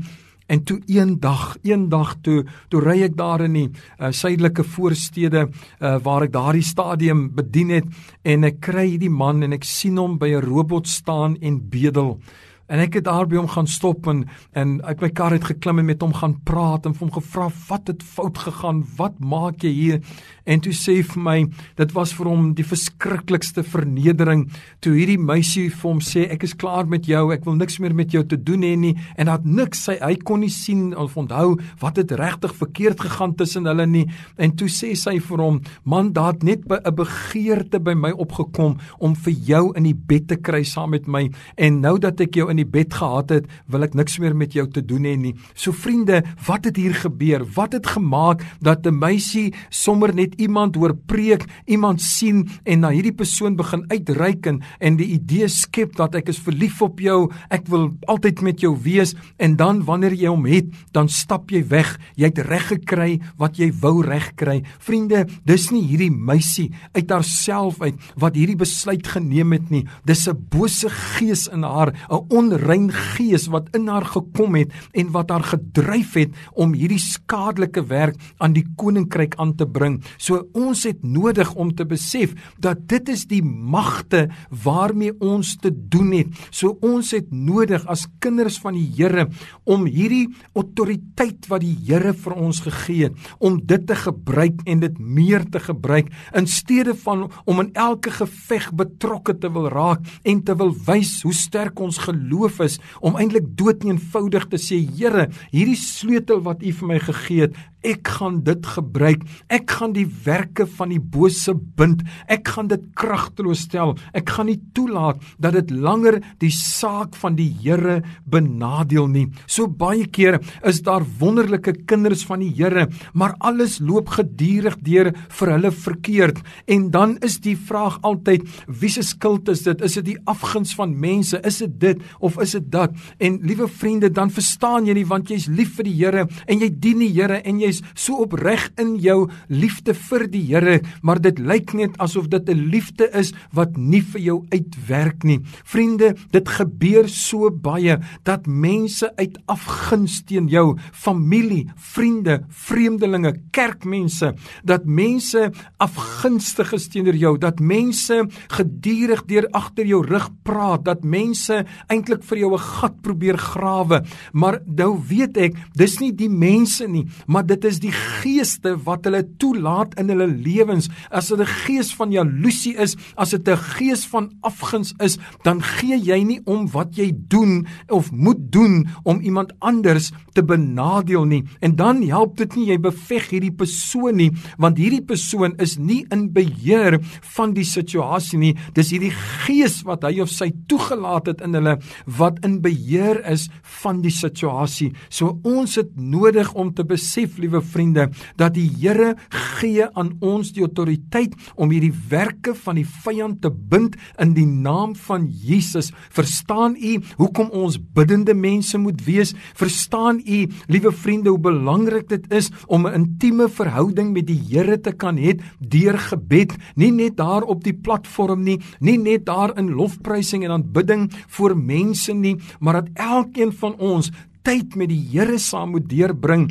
En 0.52 0.60
toe 0.68 0.80
eendag, 0.86 1.56
eendag 1.64 2.16
toe, 2.20 2.42
toe 2.68 2.80
ry 2.84 2.98
ek 3.06 3.16
daar 3.16 3.40
in 3.46 3.54
die 3.56 3.68
uh, 3.70 4.10
suidelike 4.12 4.66
voorstede 4.74 5.46
uh, 5.48 5.96
waar 6.04 6.26
ek 6.26 6.34
daardie 6.34 6.66
stadium 6.66 7.30
bedien 7.32 7.72
het 7.72 7.88
en 8.28 8.44
ek 8.50 8.60
kry 8.68 8.84
hierdie 8.90 9.12
man 9.12 9.40
en 9.46 9.56
ek 9.56 9.64
sien 9.64 9.96
hom 9.96 10.18
by 10.20 10.34
'n 10.36 10.44
robot 10.44 10.88
staan 10.88 11.38
en 11.40 11.56
bedel. 11.72 12.18
En 12.66 12.80
ek 12.82 13.00
het 13.00 13.04
daar 13.04 13.26
by 13.26 13.36
hom 13.36 13.48
gaan 13.50 13.66
stop 13.66 14.06
en 14.06 14.24
en 14.52 14.78
uit 14.82 15.00
my 15.00 15.08
kar 15.10 15.32
het 15.34 15.44
geklim 15.44 15.80
en 15.82 15.88
met 15.88 16.02
hom 16.02 16.12
gaan 16.14 16.34
praat 16.44 16.86
en 16.86 16.94
hom 16.98 17.10
gevra 17.12 17.48
wat 17.68 17.88
het 17.90 18.02
fout 18.02 18.38
gegaan? 18.38 18.82
Wat 18.96 19.18
maak 19.18 19.62
jy 19.64 19.72
hier? 19.72 20.00
En 20.44 20.60
toe 20.62 20.72
sê 20.74 20.98
vir 21.06 21.22
my, 21.22 21.36
dit 21.78 21.92
was 21.94 22.12
vir 22.18 22.26
hom 22.26 22.48
die 22.58 22.66
verskriklikste 22.66 23.62
vernedering 23.62 24.48
toe 24.82 24.94
hierdie 24.96 25.18
meisie 25.20 25.68
vir 25.70 25.88
hom 25.88 26.00
sê 26.02 26.24
ek 26.34 26.46
is 26.48 26.56
klaar 26.58 26.88
met 26.90 27.06
jou, 27.06 27.28
ek 27.34 27.44
wil 27.46 27.56
niks 27.58 27.78
meer 27.82 27.94
met 27.94 28.12
jou 28.14 28.24
te 28.26 28.38
doen 28.38 28.64
hê 28.66 28.72
nie 28.78 28.94
en 29.16 29.30
dat 29.30 29.46
niks 29.46 29.84
sy 29.86 29.98
hy 30.00 30.16
kon 30.26 30.42
nie 30.42 30.50
sien 30.52 30.90
of 30.98 31.16
onthou 31.18 31.56
wat 31.82 32.00
het 32.00 32.14
regtig 32.18 32.54
verkeerd 32.58 33.00
gegaan 33.02 33.36
tussen 33.38 33.68
hulle 33.70 33.86
nie. 33.86 34.06
En 34.38 34.54
toe 34.56 34.68
sê 34.72 34.92
sy 34.98 35.18
vir 35.22 35.42
hom, 35.42 35.60
man, 35.84 36.12
daar 36.12 36.32
het 36.34 36.42
net 36.42 36.66
'n 36.66 36.94
begeerte 36.94 37.78
by 37.78 37.94
my 37.94 38.10
opgekom 38.10 38.78
om 38.98 39.14
vir 39.14 39.32
jou 39.32 39.72
in 39.76 39.84
die 39.84 39.94
bed 39.94 40.28
te 40.28 40.36
kry 40.36 40.62
saam 40.64 40.90
met 40.90 41.06
my 41.06 41.30
en 41.56 41.80
nou 41.80 41.98
dat 41.98 42.20
ek 42.20 42.34
jou 42.34 42.50
in 42.50 42.56
die 42.62 42.70
bed 42.70 42.94
gehad 42.94 43.34
het, 43.34 43.48
wil 43.70 43.86
ek 43.86 43.96
niks 43.98 44.18
meer 44.22 44.36
met 44.38 44.54
jou 44.56 44.66
te 44.70 44.82
doen 44.84 45.06
hê 45.08 45.16
nie. 45.18 45.34
So 45.54 45.74
vriende, 45.74 46.22
wat 46.46 46.68
het 46.68 46.78
hier 46.80 46.94
gebeur? 46.94 47.44
Wat 47.56 47.74
het 47.76 47.86
gemaak 47.86 48.44
dat 48.60 48.86
'n 48.86 48.98
meisie 48.98 49.52
sommer 49.70 50.14
net 50.14 50.34
iemand 50.40 50.76
hoor 50.76 50.94
preek, 50.94 51.44
iemand 51.66 52.00
sien 52.00 52.48
en 52.64 52.80
na 52.80 52.90
hierdie 52.90 53.14
persoon 53.14 53.56
begin 53.56 53.84
uitreik 53.88 54.46
en, 54.46 54.62
en 54.80 54.96
die 54.96 55.12
idee 55.18 55.48
skep 55.48 55.96
dat 55.96 56.14
ek 56.14 56.28
is 56.28 56.38
verlief 56.38 56.82
op 56.82 57.00
jou, 57.00 57.30
ek 57.50 57.66
wil 57.68 57.90
altyd 58.06 58.42
met 58.42 58.60
jou 58.60 58.76
wees 58.82 59.14
en 59.38 59.56
dan 59.56 59.84
wanneer 59.84 60.14
jy 60.14 60.28
hom 60.28 60.46
het, 60.46 60.66
dan 60.92 61.08
stap 61.08 61.50
jy 61.50 61.62
weg. 61.68 61.98
Jy 62.16 62.30
het 62.30 62.38
reg 62.38 62.68
gekry 62.68 63.20
wat 63.38 63.58
jy 63.58 63.72
wou 63.82 64.02
reg 64.02 64.34
kry. 64.36 64.62
Vriende, 64.78 65.26
dis 65.44 65.70
nie 65.70 65.82
hierdie 65.86 66.10
meisie 66.12 66.70
uit 66.94 67.10
haarself 67.10 67.80
uit 67.82 67.98
wat 68.20 68.36
hierdie 68.38 68.58
besluit 68.58 69.06
geneem 69.06 69.52
het 69.52 69.70
nie. 69.70 69.86
Dis 70.04 70.28
'n 70.28 70.36
bose 70.50 70.88
gees 70.88 71.48
in 71.48 71.62
haar, 71.62 71.92
'n 72.10 72.26
onrein 72.42 72.90
gees 72.92 73.46
wat 73.52 73.70
in 73.76 73.88
haar 73.90 74.06
gekom 74.08 74.56
het 74.58 74.72
en 74.98 75.10
wat 75.14 75.30
haar 75.32 75.44
gedryf 75.52 76.16
het 76.18 76.34
om 76.58 76.74
hierdie 76.76 77.00
skadelike 77.02 77.84
werk 77.90 78.18
aan 78.42 78.56
die 78.56 78.64
koninkryk 78.78 79.36
aan 79.42 79.54
te 79.58 79.66
bring. 79.68 80.00
So 80.18 80.42
ons 80.58 80.84
het 80.88 81.02
nodig 81.02 81.52
om 81.54 81.72
te 81.76 81.86
besef 81.88 82.34
dat 82.62 82.86
dit 82.90 83.12
is 83.12 83.24
die 83.30 83.42
magte 83.42 84.26
waarmee 84.64 85.14
ons 85.22 85.54
te 85.62 85.70
doen 85.72 86.12
het. 86.16 86.42
So 86.50 86.78
ons 86.82 87.12
het 87.16 87.30
nodig 87.32 87.84
as 87.90 88.06
kinders 88.22 88.58
van 88.62 88.76
die 88.78 88.88
Here 88.92 89.28
om 89.64 89.86
hierdie 89.88 90.26
autoriteit 90.58 91.46
wat 91.50 91.62
die 91.64 91.74
Here 91.86 92.12
vir 92.12 92.34
ons 92.36 92.60
gegee 92.64 93.08
het, 93.08 93.30
om 93.42 93.56
dit 93.66 93.86
te 93.88 93.96
gebruik 93.98 94.60
en 94.68 94.82
dit 94.82 94.98
meer 94.98 95.44
te 95.50 95.60
gebruik 95.62 96.10
in 96.36 96.48
steede 96.50 96.94
van 97.04 97.28
om 97.48 97.62
in 97.62 97.70
elke 97.78 98.12
geveg 98.12 98.68
betrokke 98.76 99.34
te 99.38 99.50
wil 99.52 99.68
raak 99.72 100.04
en 100.28 100.42
te 100.44 100.56
wil 100.58 100.74
wys 100.86 101.14
hoe 101.26 101.34
sterk 101.36 101.80
ons 101.82 102.02
geloof 102.04 102.31
geloof 102.32 102.60
is 102.64 102.78
om 103.00 103.16
eintlik 103.20 103.50
doeteenvoudig 103.58 104.48
te 104.48 104.60
sê 104.60 104.80
Here, 104.80 105.28
hierdie 105.52 105.78
sleutel 105.78 106.42
wat 106.46 106.62
U 106.64 106.72
vir 106.80 106.88
my 106.88 106.98
gegee 107.02 107.46
het, 107.46 107.56
ek 107.82 108.08
gaan 108.18 108.40
dit 108.46 108.66
gebruik. 108.74 109.24
Ek 109.52 109.70
gaan 109.78 109.94
die 109.96 110.06
werke 110.24 110.66
van 110.78 110.92
die 110.94 111.00
bose 111.02 111.54
bind. 111.54 112.02
Ek 112.30 112.48
gaan 112.54 112.70
dit 112.70 112.82
kragteloos 112.98 113.66
stel. 113.66 113.96
Ek 114.16 114.30
gaan 114.30 114.48
nie 114.50 114.60
toelaat 114.76 115.20
dat 115.42 115.56
dit 115.58 115.72
langer 115.74 116.20
die 116.42 116.52
saak 116.54 117.16
van 117.18 117.36
die 117.38 117.50
Here 117.62 118.00
benadeel 118.26 119.08
nie. 119.10 119.26
So 119.46 119.68
baie 119.68 120.06
keer 120.10 120.38
is 120.66 120.80
daar 120.86 121.04
wonderlike 121.20 121.74
kinders 121.90 122.24
van 122.26 122.42
die 122.42 122.52
Here, 122.56 122.88
maar 123.14 123.36
alles 123.40 123.78
loop 123.82 124.12
gedurig 124.16 124.78
deur 124.82 125.12
vir 125.38 125.52
hulle 125.54 125.72
verkeerd. 125.74 126.40
En 126.70 126.90
dan 126.94 127.16
is 127.22 127.38
die 127.42 127.56
vraag 127.58 127.98
altyd, 128.06 128.46
wie 128.66 128.90
se 128.92 129.04
skuld 129.06 129.50
is 129.52 129.64
dit? 129.66 129.82
Is 129.82 129.98
dit 129.98 130.12
die 130.12 130.18
afguns 130.30 130.74
van 130.78 130.94
mense? 130.98 131.40
Is 131.46 131.60
dit 131.64 131.78
dit 131.82 132.02
of 132.20 132.38
is 132.42 132.54
dit 132.56 132.70
dat? 132.72 132.94
En 133.18 133.40
liewe 133.42 133.68
vriende, 133.68 134.10
dan 134.10 134.30
verstaan 134.30 134.86
jy 134.88 134.96
nie 135.00 135.08
want 135.08 135.30
jy's 135.32 135.48
lief 135.50 135.76
vir 135.78 135.88
die 135.88 135.98
Here 136.02 136.26
en 136.46 136.62
jy 136.62 136.70
dien 136.82 137.02
die 137.02 137.12
Here 137.12 137.40
en 137.42 137.60
jy 137.60 137.71
jy's 137.72 137.82
so 137.96 138.20
opreg 138.22 138.68
in 138.80 138.96
jou 139.00 139.28
liefde 139.48 139.94
vir 139.96 140.26
die 140.30 140.42
Here, 140.52 140.80
maar 141.02 141.20
dit 141.22 141.38
lyk 141.40 141.72
net 141.78 141.96
asof 142.02 142.28
dit 142.28 142.48
'n 142.48 142.68
liefde 142.70 143.08
is 143.14 143.32
wat 143.52 143.76
nie 143.76 144.02
vir 144.02 144.20
jou 144.20 144.38
uitwerk 144.52 145.24
nie. 145.24 145.40
Vriende, 145.64 146.14
dit 146.30 146.48
gebeur 146.48 147.08
so 147.08 147.50
baie 147.50 147.98
dat 148.24 148.46
mense 148.46 149.10
uit 149.16 149.38
afguns 149.46 150.22
teen 150.26 150.48
jou, 150.48 150.76
familie, 150.92 151.70
vriende, 151.76 152.44
vreemdelinge, 152.48 153.34
kerkmense, 153.52 154.34
dat 154.64 154.84
mense 154.84 155.52
afgunstig 155.78 156.72
is 156.72 156.88
teenoor 156.88 157.14
jou, 157.14 157.38
dat 157.38 157.60
mense 157.60 158.26
gedurig 158.48 159.24
deur 159.26 159.48
agter 159.52 159.86
jou 159.86 160.02
rug 160.04 160.28
praat, 160.42 160.84
dat 160.84 161.04
mense 161.04 161.64
eintlik 161.88 162.22
vir 162.24 162.38
jou 162.38 162.52
'n 162.54 162.58
gat 162.58 163.02
probeer 163.02 163.38
grawe. 163.38 164.04
Maar 164.32 164.60
nou 164.66 164.98
weet 165.08 165.36
ek, 165.36 165.54
dis 165.74 166.00
nie 166.00 166.12
die 166.12 166.28
mense 166.28 166.86
nie, 166.86 167.06
maar 167.26 167.46
dit 167.46 167.61
is 167.64 167.80
die 167.82 167.92
geeste 167.92 168.74
wat 168.86 169.04
hulle 169.08 169.22
toelaat 169.38 169.94
in 170.00 170.08
hulle 170.12 170.28
lewens. 170.30 170.88
As 171.10 171.28
dit 171.28 171.40
'n 171.40 171.46
gees 171.66 171.94
van 171.94 172.12
jaloesie 172.12 172.76
is, 172.76 172.96
as 173.16 173.30
dit 173.30 173.48
'n 173.48 173.56
gees 173.56 174.06
van 174.06 174.30
afguns 174.42 174.94
is, 175.00 175.18
dan 175.42 175.60
gee 175.60 175.98
jy 175.98 176.22
nie 176.24 176.40
om 176.44 176.68
wat 176.70 176.96
jy 176.96 177.12
doen 177.28 177.66
of 177.88 178.12
moet 178.12 178.52
doen 178.52 178.88
om 179.04 179.20
iemand 179.20 179.52
anders 179.60 180.12
te 180.32 180.42
benadeel 180.42 181.24
nie. 181.24 181.44
En 181.60 181.76
dan 181.76 182.02
help 182.02 182.36
dit 182.36 182.56
nie 182.56 182.66
jy 182.66 182.78
beveg 182.78 183.30
hierdie 183.30 183.52
persoon 183.52 184.16
nie, 184.16 184.30
want 184.58 184.78
hierdie 184.78 185.04
persoon 185.04 185.54
is 185.58 185.76
nie 185.78 186.06
in 186.10 186.32
beheer 186.32 186.98
van 187.36 187.52
die 187.52 187.64
situasie 187.64 188.38
nie. 188.38 188.54
Dis 188.74 188.90
hierdie 188.90 189.12
gees 189.44 189.82
wat 189.82 190.04
hy 190.04 190.20
of 190.20 190.30
sy 190.30 190.52
toegelaat 190.66 191.26
het 191.26 191.42
in 191.44 191.54
hulle 191.54 191.76
wat 192.06 192.40
in 192.46 192.60
beheer 192.62 193.20
is 193.28 193.48
van 193.82 194.00
die 194.00 194.10
situasie. 194.14 194.92
So 195.10 195.38
ons 195.44 195.76
het 195.76 195.92
nodig 195.96 196.54
om 196.54 196.72
te 196.72 196.84
besef, 196.84 197.38
liewe 197.38 197.51
vriende, 197.60 198.08
dat 198.36 198.54
die 198.54 198.70
Here 198.80 199.16
gee 199.28 199.84
aan 199.92 200.14
ons 200.20 200.52
die 200.52 200.62
autoriteit 200.64 201.34
om 201.56 201.70
hierdie 201.70 201.92
werke 202.08 202.54
van 202.54 202.78
die 202.80 202.86
vyand 202.86 203.42
te 203.42 203.50
bind 203.50 203.96
in 204.22 204.32
die 204.34 204.46
naam 204.46 204.94
van 204.96 205.26
Jesus. 205.28 205.92
Verstaan 206.10 206.76
u 206.76 206.98
hoekom 207.18 207.50
ons 207.50 207.78
biddende 207.94 208.34
mense 208.34 208.78
moet 208.78 209.04
wees? 209.04 209.34
Verstaan 209.58 210.22
u, 210.24 210.46
liewe 210.66 210.92
vriende, 210.92 211.30
hoe 211.30 211.42
belangrik 211.42 212.08
dit 212.08 212.26
is 212.32 212.50
om 212.66 212.86
'n 212.86 212.94
intieme 212.94 213.48
verhouding 213.48 214.12
met 214.12 214.26
die 214.26 214.40
Here 214.52 214.80
te 214.80 214.92
kan 214.92 215.16
hê 215.16 215.38
deur 215.58 215.98
gebed, 215.98 216.56
nie 216.76 216.90
net 216.90 217.16
daar 217.16 217.42
op 217.42 217.64
die 217.64 217.74
platform 217.74 218.42
nie, 218.42 218.60
nie 218.80 218.98
net 218.98 219.26
daar 219.26 219.56
in 219.58 219.70
lofprysing 219.70 220.44
en 220.44 220.50
aanbidding 220.50 221.10
voor 221.28 221.56
mense 221.56 222.12
nie, 222.12 222.36
maar 222.60 222.82
dat 222.82 222.88
elkeen 222.94 223.52
van 223.52 223.74
ons 223.78 224.10
tyd 224.42 224.76
met 224.76 224.88
die 224.88 225.02
Here 225.12 225.38
saam 225.38 225.70
moet 225.70 225.88
deurbring 225.88 226.50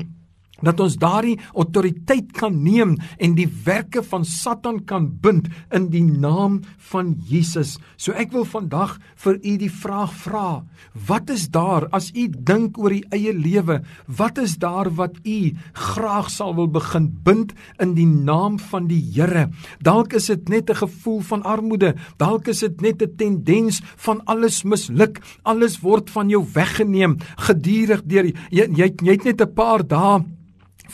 dat 0.62 0.80
ons 0.80 0.98
daardie 1.02 1.38
autoriteit 1.54 2.32
kan 2.38 2.56
neem 2.64 2.98
en 3.20 3.36
die 3.38 3.50
werke 3.66 4.04
van 4.04 4.26
Satan 4.26 4.82
kan 4.86 5.10
bind 5.22 5.50
in 5.74 5.90
die 5.94 6.04
naam 6.04 6.62
van 6.92 7.16
Jesus. 7.28 7.78
So 7.98 8.14
ek 8.18 8.34
wil 8.36 8.46
vandag 8.46 8.98
vir 9.24 9.40
u 9.42 9.56
die 9.62 9.72
vraag 9.72 10.14
vra: 10.24 10.64
Wat 11.08 11.30
is 11.30 11.48
daar 11.50 11.88
as 11.92 12.12
u 12.16 12.28
dink 12.30 12.78
oor 12.78 12.94
u 12.94 13.02
eie 13.12 13.34
lewe? 13.34 13.82
Wat 14.08 14.38
is 14.38 14.58
daar 14.62 14.90
wat 14.98 15.18
u 15.24 15.52
graag 15.74 16.30
sal 16.30 16.56
wil 16.56 16.70
begin 16.72 17.10
bind 17.24 17.54
in 17.80 17.96
die 17.96 18.08
naam 18.08 18.60
van 18.72 18.88
die 18.88 19.02
Here? 19.12 19.50
Dalk 19.82 20.14
is 20.14 20.28
dit 20.28 20.50
net 20.50 20.70
'n 20.70 20.76
gevoel 20.76 21.22
van 21.22 21.44
armoede, 21.44 21.96
dalk 22.18 22.48
is 22.48 22.60
dit 22.60 22.82
net 22.82 23.02
'n 23.02 23.16
tendens 23.16 23.82
van 23.98 24.22
alles 24.26 24.64
misluk, 24.64 25.22
alles 25.44 25.80
word 25.82 26.10
van 26.10 26.30
jou 26.30 26.46
weggeneem 26.54 27.18
gedurig 27.38 28.04
deur 28.06 28.26
jy 28.26 28.68
jy, 28.76 28.92
jy 29.04 29.12
het 29.18 29.26
net 29.26 29.42
'n 29.42 29.54
paar 29.54 29.84
dae 29.88 30.24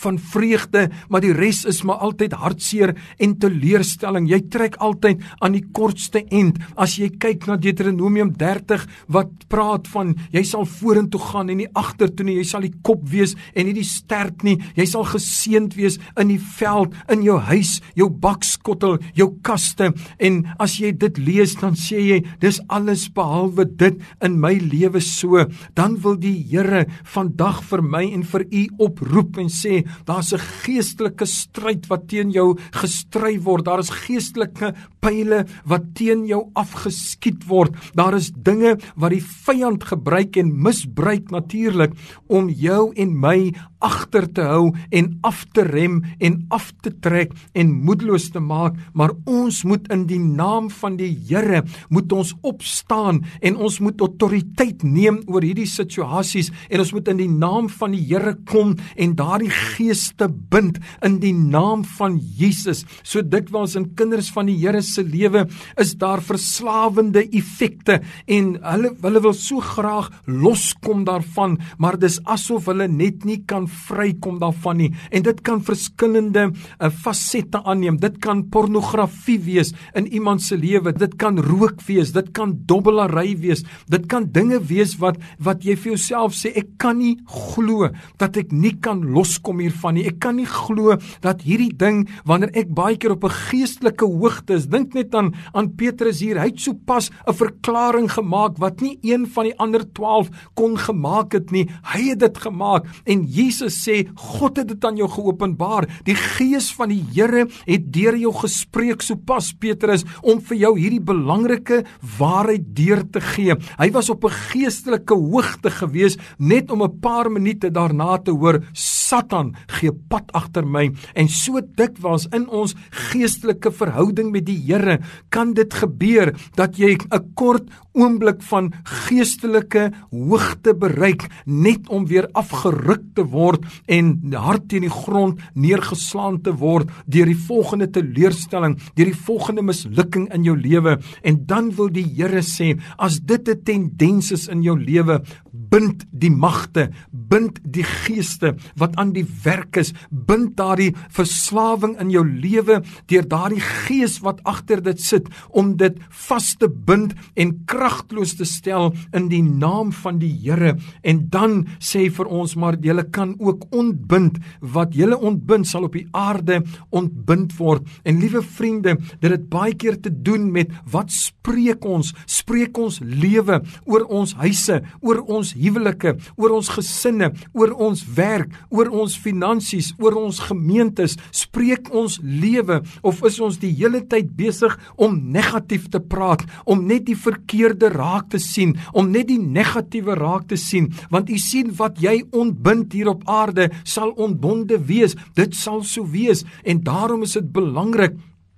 van 0.01 0.19
vreugde, 0.19 0.87
maar 1.09 1.23
die 1.23 1.33
res 1.35 1.63
is 1.69 1.83
maar 1.87 2.03
altyd 2.05 2.35
hartseer 2.37 2.93
en 3.23 3.35
teleurstelling. 3.41 4.29
Jy 4.29 4.41
trek 4.53 4.77
altyd 4.83 5.23
aan 5.43 5.55
die 5.57 5.65
kortste 5.73 6.23
end. 6.33 6.59
As 6.77 6.97
jy 6.99 7.09
kyk 7.19 7.47
na 7.49 7.57
Deuteronomium 7.61 8.33
30 8.37 8.85
wat 9.13 9.47
praat 9.51 9.87
van 9.93 10.13
jy 10.33 10.43
sal 10.47 10.67
vorentoe 10.69 11.21
gaan 11.21 11.51
en 11.51 11.61
nie 11.61 11.69
agtertoe 11.77 12.27
nie, 12.27 12.37
jy 12.39 12.47
sal 12.47 12.65
die 12.65 12.73
kop 12.85 13.03
wees 13.09 13.35
en 13.53 13.69
nie 13.69 13.75
die 13.77 13.87
stert 13.87 14.45
nie. 14.47 14.57
Jy 14.77 14.87
sal 14.89 15.07
geseënd 15.07 15.77
wees 15.77 15.99
in 16.19 16.33
die 16.33 16.41
veld, 16.57 16.95
in 17.11 17.23
jou 17.25 17.37
huis, 17.49 17.77
jou 17.97 18.09
bakskottel, 18.09 18.97
jou 19.17 19.31
kaste. 19.45 19.91
En 20.19 20.43
as 20.63 20.77
jy 20.81 20.93
dit 20.97 21.21
lees, 21.21 21.55
dan 21.61 21.77
sê 21.79 22.01
jy, 22.01 22.19
dis 22.41 22.59
alles 22.73 23.07
behalwe 23.13 23.67
dit 23.79 24.01
in 24.23 24.37
my 24.41 24.53
lewe 24.61 25.01
so. 25.03 25.45
Dan 25.77 25.97
wil 26.03 26.17
die 26.19 26.35
Here 26.47 26.85
vandag 27.11 27.63
vir 27.67 27.81
my 27.83 28.03
en 28.13 28.23
vir 28.27 28.45
u 28.45 28.63
oproep 28.87 29.39
en 29.41 29.49
sê 29.51 29.81
daar's 30.05 30.33
'n 30.33 30.39
geestelike 30.63 31.25
stryd 31.25 31.87
wat 31.87 32.07
teen 32.07 32.31
jou 32.31 32.57
gestry 32.71 33.39
word. 33.39 33.65
Daar 33.65 33.79
is 33.79 33.89
geestelike 33.89 34.73
pile 34.99 35.45
wat 35.65 35.93
teen 35.95 36.25
jou 36.25 36.49
afgeskiet 36.53 37.47
word. 37.47 37.73
Daar 37.95 38.15
is 38.15 38.31
dinge 38.31 38.77
wat 38.95 39.11
die 39.11 39.23
vyand 39.23 39.83
gebruik 39.83 40.37
en 40.37 40.61
misbruik 40.61 41.31
natuurlik 41.31 41.93
om 42.27 42.49
jou 42.49 42.91
en 42.95 43.19
my 43.19 43.53
agter 43.83 44.25
te 44.33 44.45
hou 44.47 44.71
en 44.89 45.09
af 45.27 45.43
te 45.53 45.63
rem 45.67 45.99
en 46.23 46.39
af 46.53 46.71
te 46.81 46.91
trek 47.03 47.33
en 47.57 47.73
moedeloos 47.85 48.29
te 48.33 48.41
maak, 48.41 48.77
maar 48.93 49.13
ons 49.29 49.63
moet 49.67 49.85
in 49.93 50.05
die 50.09 50.21
naam 50.21 50.69
van 50.79 50.97
die 50.97 51.13
Here 51.27 51.63
moet 51.93 52.11
ons 52.13 52.33
opstaan 52.47 53.23
en 53.41 53.57
ons 53.57 53.79
moet 53.83 54.01
autoriteit 54.01 54.83
neem 54.83 55.19
oor 55.27 55.45
hierdie 55.45 55.69
situasies 55.69 56.51
en 56.69 56.83
ons 56.83 56.93
moet 56.95 57.11
in 57.13 57.21
die 57.21 57.31
naam 57.31 57.69
van 57.77 57.93
die 57.93 58.03
Here 58.07 58.35
kom 58.49 58.75
en 58.95 59.15
daardie 59.17 59.51
gees 59.77 60.09
te 60.17 60.27
bind 60.27 60.79
in 61.05 61.19
die 61.21 61.33
naam 61.35 61.85
van 61.97 62.17
Jesus. 62.17 62.83
So 63.03 63.21
dikwels 63.21 63.77
in 63.79 63.91
kinders 63.97 64.31
van 64.33 64.49
die 64.49 64.57
Here 64.57 64.81
se 64.81 65.03
lewe 65.05 65.45
is 65.79 65.93
daar 66.01 66.23
verslawende 66.25 67.23
effekte 67.35 67.99
en 68.25 68.55
hulle 68.63 68.93
hulle 69.03 69.21
wil 69.23 69.35
so 69.37 69.61
graag 69.63 70.09
loskom 70.25 71.05
daarvan, 71.07 71.57
maar 71.77 71.97
dis 72.01 72.19
asof 72.25 72.67
hulle 72.71 72.87
net 72.91 73.25
nie 73.27 73.39
kan 73.47 73.67
vrykom 73.87 74.39
daarvan 74.41 74.81
nie. 74.81 74.89
En 75.11 75.25
dit 75.25 75.41
kan 75.45 75.61
verskillende 75.63 76.49
uh, 76.49 76.89
fasette 76.89 77.61
aanneem. 77.63 77.99
Dit 78.01 78.19
kan 78.23 78.43
pornografie 78.53 79.39
wees 79.45 79.73
in 79.97 80.09
iemand 80.09 80.43
se 80.43 80.57
lewe. 80.57 80.93
Dit 80.97 81.17
kan 81.21 81.39
rook 81.43 81.81
wees, 81.87 82.13
dit 82.15 82.31
kan 82.37 82.55
dobbelary 82.69 83.35
wees. 83.41 83.63
Dit 83.91 84.07
kan 84.11 84.27
dinge 84.33 84.59
wees 84.69 84.97
wat 85.01 85.19
wat 85.43 85.65
jy 85.65 85.77
vir 85.77 85.93
jouself 85.93 86.35
sê 86.37 86.51
ek 86.57 86.75
kan 86.81 86.97
nie 86.99 87.15
glo 87.27 87.91
dat 88.21 88.37
ek 88.39 88.53
nie 88.55 88.73
kan 88.83 89.03
loskom 89.13 89.61
hiervan 89.67 89.97
nie. 89.97 90.07
Ek 90.07 90.19
kan 90.23 90.37
nie 90.39 90.47
glo 90.47 90.97
dat 91.23 91.43
hierdie 91.45 91.73
ding 91.75 92.05
wanneer 92.27 92.53
ek 92.57 92.73
baie 92.75 92.97
keer 92.97 93.15
op 93.15 93.23
'n 93.23 93.37
geestelike 93.51 94.05
hoogte 94.05 94.55
is. 94.55 94.67
Dink 94.67 94.93
net 94.93 95.13
aan 95.15 95.33
aan 95.53 95.75
Petrus 95.75 96.19
hier. 96.19 96.39
Hy 96.39 96.47
het 96.47 96.59
sopas 96.59 97.09
'n 97.27 97.33
verklaring 97.33 98.09
gemaak 98.11 98.57
wat 98.57 98.81
nie 98.81 98.99
een 99.01 99.27
van 99.27 99.43
die 99.45 99.57
ander 99.59 99.83
12 99.93 100.29
kon 100.55 100.77
gemaak 100.77 101.33
het 101.33 101.51
nie. 101.51 101.69
Hy 101.93 102.09
het 102.09 102.19
dit 102.19 102.37
gemaak 102.37 102.85
en 103.05 103.25
Jesus 103.25 103.87
sê 103.87 104.07
God 104.15 104.57
het 104.57 104.67
dit 104.67 104.85
aan 104.85 104.97
jou 104.97 105.09
geopenbaar. 105.09 105.87
Die 106.03 106.15
Gees 106.15 106.71
van 106.73 106.89
die 106.89 107.03
Here 107.13 107.47
het 107.65 107.93
deur 107.93 108.17
jou 108.17 108.33
gespreek 108.33 109.01
sopas 109.01 109.53
Petrus 109.53 110.03
om 110.21 110.41
vir 110.41 110.57
jou 110.57 110.73
hierdie 110.79 111.01
belangrike 111.01 111.83
waarheid 112.17 112.75
deur 112.75 113.03
te 113.11 113.21
gee. 113.21 113.55
Hy 113.77 113.91
was 113.91 114.09
op 114.09 114.23
'n 114.23 114.29
geestelike 114.51 115.13
hoogte 115.13 115.69
gewees 115.69 116.17
net 116.37 116.71
om 116.71 116.83
'n 116.83 116.99
paar 116.99 117.31
minute 117.31 117.71
daarna 117.71 118.17
te 118.17 118.31
hoor 118.31 118.63
Satan 118.73 119.55
gee 119.67 119.91
pad 120.09 120.31
agter 120.37 120.65
my. 120.65 120.89
En 121.15 121.29
so 121.29 121.61
dikwels 121.61 122.27
in 122.35 122.47
ons 122.49 122.75
geestelike 123.11 123.71
verhouding 123.71 124.31
met 124.31 124.45
die 124.45 124.57
Here 124.67 124.99
kan 125.29 125.53
dit 125.53 125.73
gebeur 125.73 126.33
dat 126.55 126.77
jy 126.77 126.97
'n 126.97 127.33
kort 127.35 127.69
oomblik 127.97 128.41
van 128.51 128.71
geestelike 129.07 129.91
hoogte 130.11 130.73
bereik 130.77 131.25
net 131.45 131.89
om 131.89 132.05
weer 132.09 132.27
afgeruk 132.37 133.03
te 133.17 133.25
word 133.25 133.65
en 133.87 134.33
hart 134.33 134.69
teen 134.69 134.85
die 134.85 134.93
grond 134.93 135.41
neergeslaan 135.53 136.41
te 136.45 136.53
word 136.53 136.89
deur 137.05 137.25
die 137.25 137.45
volgende 137.47 137.89
teleurstelling, 137.89 138.77
deur 138.95 139.11
die 139.11 139.23
volgende 139.27 139.63
mislukking 139.65 140.27
in 140.33 140.43
jou 140.43 140.55
lewe. 140.57 140.97
En 141.23 141.45
dan 141.45 141.71
wil 141.77 141.89
die 141.89 142.05
Here 142.17 142.41
sê 142.41 142.77
as 142.97 143.19
dit 143.19 143.49
'n 143.49 143.63
tendens 143.63 144.31
is 144.31 144.47
in 144.47 144.61
jou 144.61 144.77
lewe 144.77 145.21
bind 145.51 146.05
die 146.11 146.31
magte, 146.31 146.89
bind 147.11 147.59
die 147.63 147.83
geeste 147.83 148.55
wat 148.79 148.95
aan 148.95 149.13
die 149.13 149.25
werk 149.43 149.77
is, 149.81 149.93
bind 150.09 150.55
daardie 150.57 150.93
verslawing 151.13 151.97
in 152.01 152.11
jou 152.13 152.23
lewe 152.27 152.81
deur 153.11 153.27
daardie 153.29 153.61
gees 153.61 154.19
wat 154.25 154.41
agter 154.47 154.81
dit 154.83 155.01
sit 155.01 155.29
om 155.49 155.75
dit 155.79 155.97
vas 156.27 156.49
te 156.59 156.69
bind 156.69 157.13
en 157.35 157.53
kragteloos 157.69 158.35
te 158.39 158.47
stel 158.47 158.93
in 159.15 159.29
die 159.31 159.43
naam 159.43 159.93
van 160.03 160.19
die 160.21 160.33
Here. 160.37 160.75
En 161.03 161.23
dan 161.33 161.63
sê 161.83 162.07
vir 162.13 162.29
ons 162.31 162.53
maar 162.59 162.77
jy 162.83 162.95
kan 163.11 163.33
ook 163.39 163.65
ontbind 163.75 164.37
wat 164.61 164.95
jy 164.95 165.09
ontbind 165.15 165.67
sal 165.67 165.87
op 165.87 165.95
die 165.97 166.07
aarde 166.15 166.61
ontbind 166.95 167.55
word. 167.57 167.87
En 168.07 168.19
liewe 168.21 168.41
vriende, 168.43 168.97
dit 169.21 169.31
het 169.31 169.47
baie 169.51 169.75
keer 169.75 169.99
te 170.01 170.11
doen 170.11 170.49
met 170.51 170.71
wat 170.91 171.11
spreek 171.13 171.85
ons? 171.85 172.13
Spreek 172.29 172.77
ons 172.77 172.99
lewe 173.03 173.61
oor 173.85 174.05
ons 174.07 174.33
huise, 174.41 174.79
oor 175.01 175.21
ons 175.25 175.53
huwelike, 175.57 176.15
oor 176.37 176.57
ons 176.59 176.71
gesinne, 176.77 177.31
oor 177.53 177.73
ons 177.87 178.03
werk, 178.17 178.53
oor 178.73 178.91
ons 178.91 179.17
finansies, 179.27 179.91
oor 180.01 180.17
ons 180.19 180.39
gemeentes, 180.47 181.17
spreek 181.35 181.91
ons 181.95 182.19
lewe 182.23 182.81
of 183.07 183.23
is 183.27 183.39
ons 183.43 183.59
die 183.61 183.73
hele 183.77 184.03
tyd 184.09 184.31
besig 184.37 184.75
om 184.95 185.17
negatief 185.33 185.89
te 185.93 186.01
praat, 186.01 186.45
om 186.65 186.85
net 186.87 187.07
die 187.09 187.17
verkeerde 187.17 187.91
raak 187.93 188.31
te 188.33 188.41
sien, 188.41 188.75
om 188.93 189.11
net 189.11 189.29
die 189.31 189.41
negatiewe 189.41 190.17
raak 190.19 190.47
te 190.51 190.59
sien, 190.59 190.91
want 191.13 191.31
u 191.33 191.37
sien 191.41 191.73
wat 191.79 191.99
jy 192.03 192.21
ontbind 192.31 192.95
hier 192.95 193.11
op 193.13 193.25
aarde 193.27 193.69
sal 193.83 194.13
ontbonde 194.15 194.79
wees. 194.87 195.15
Dit 195.37 195.55
sal 195.57 195.83
so 195.83 196.07
wees 196.11 196.45
en 196.63 196.83
daarom 196.85 197.25
is 197.27 197.37
dit 197.37 197.53
belangrik 197.53 198.17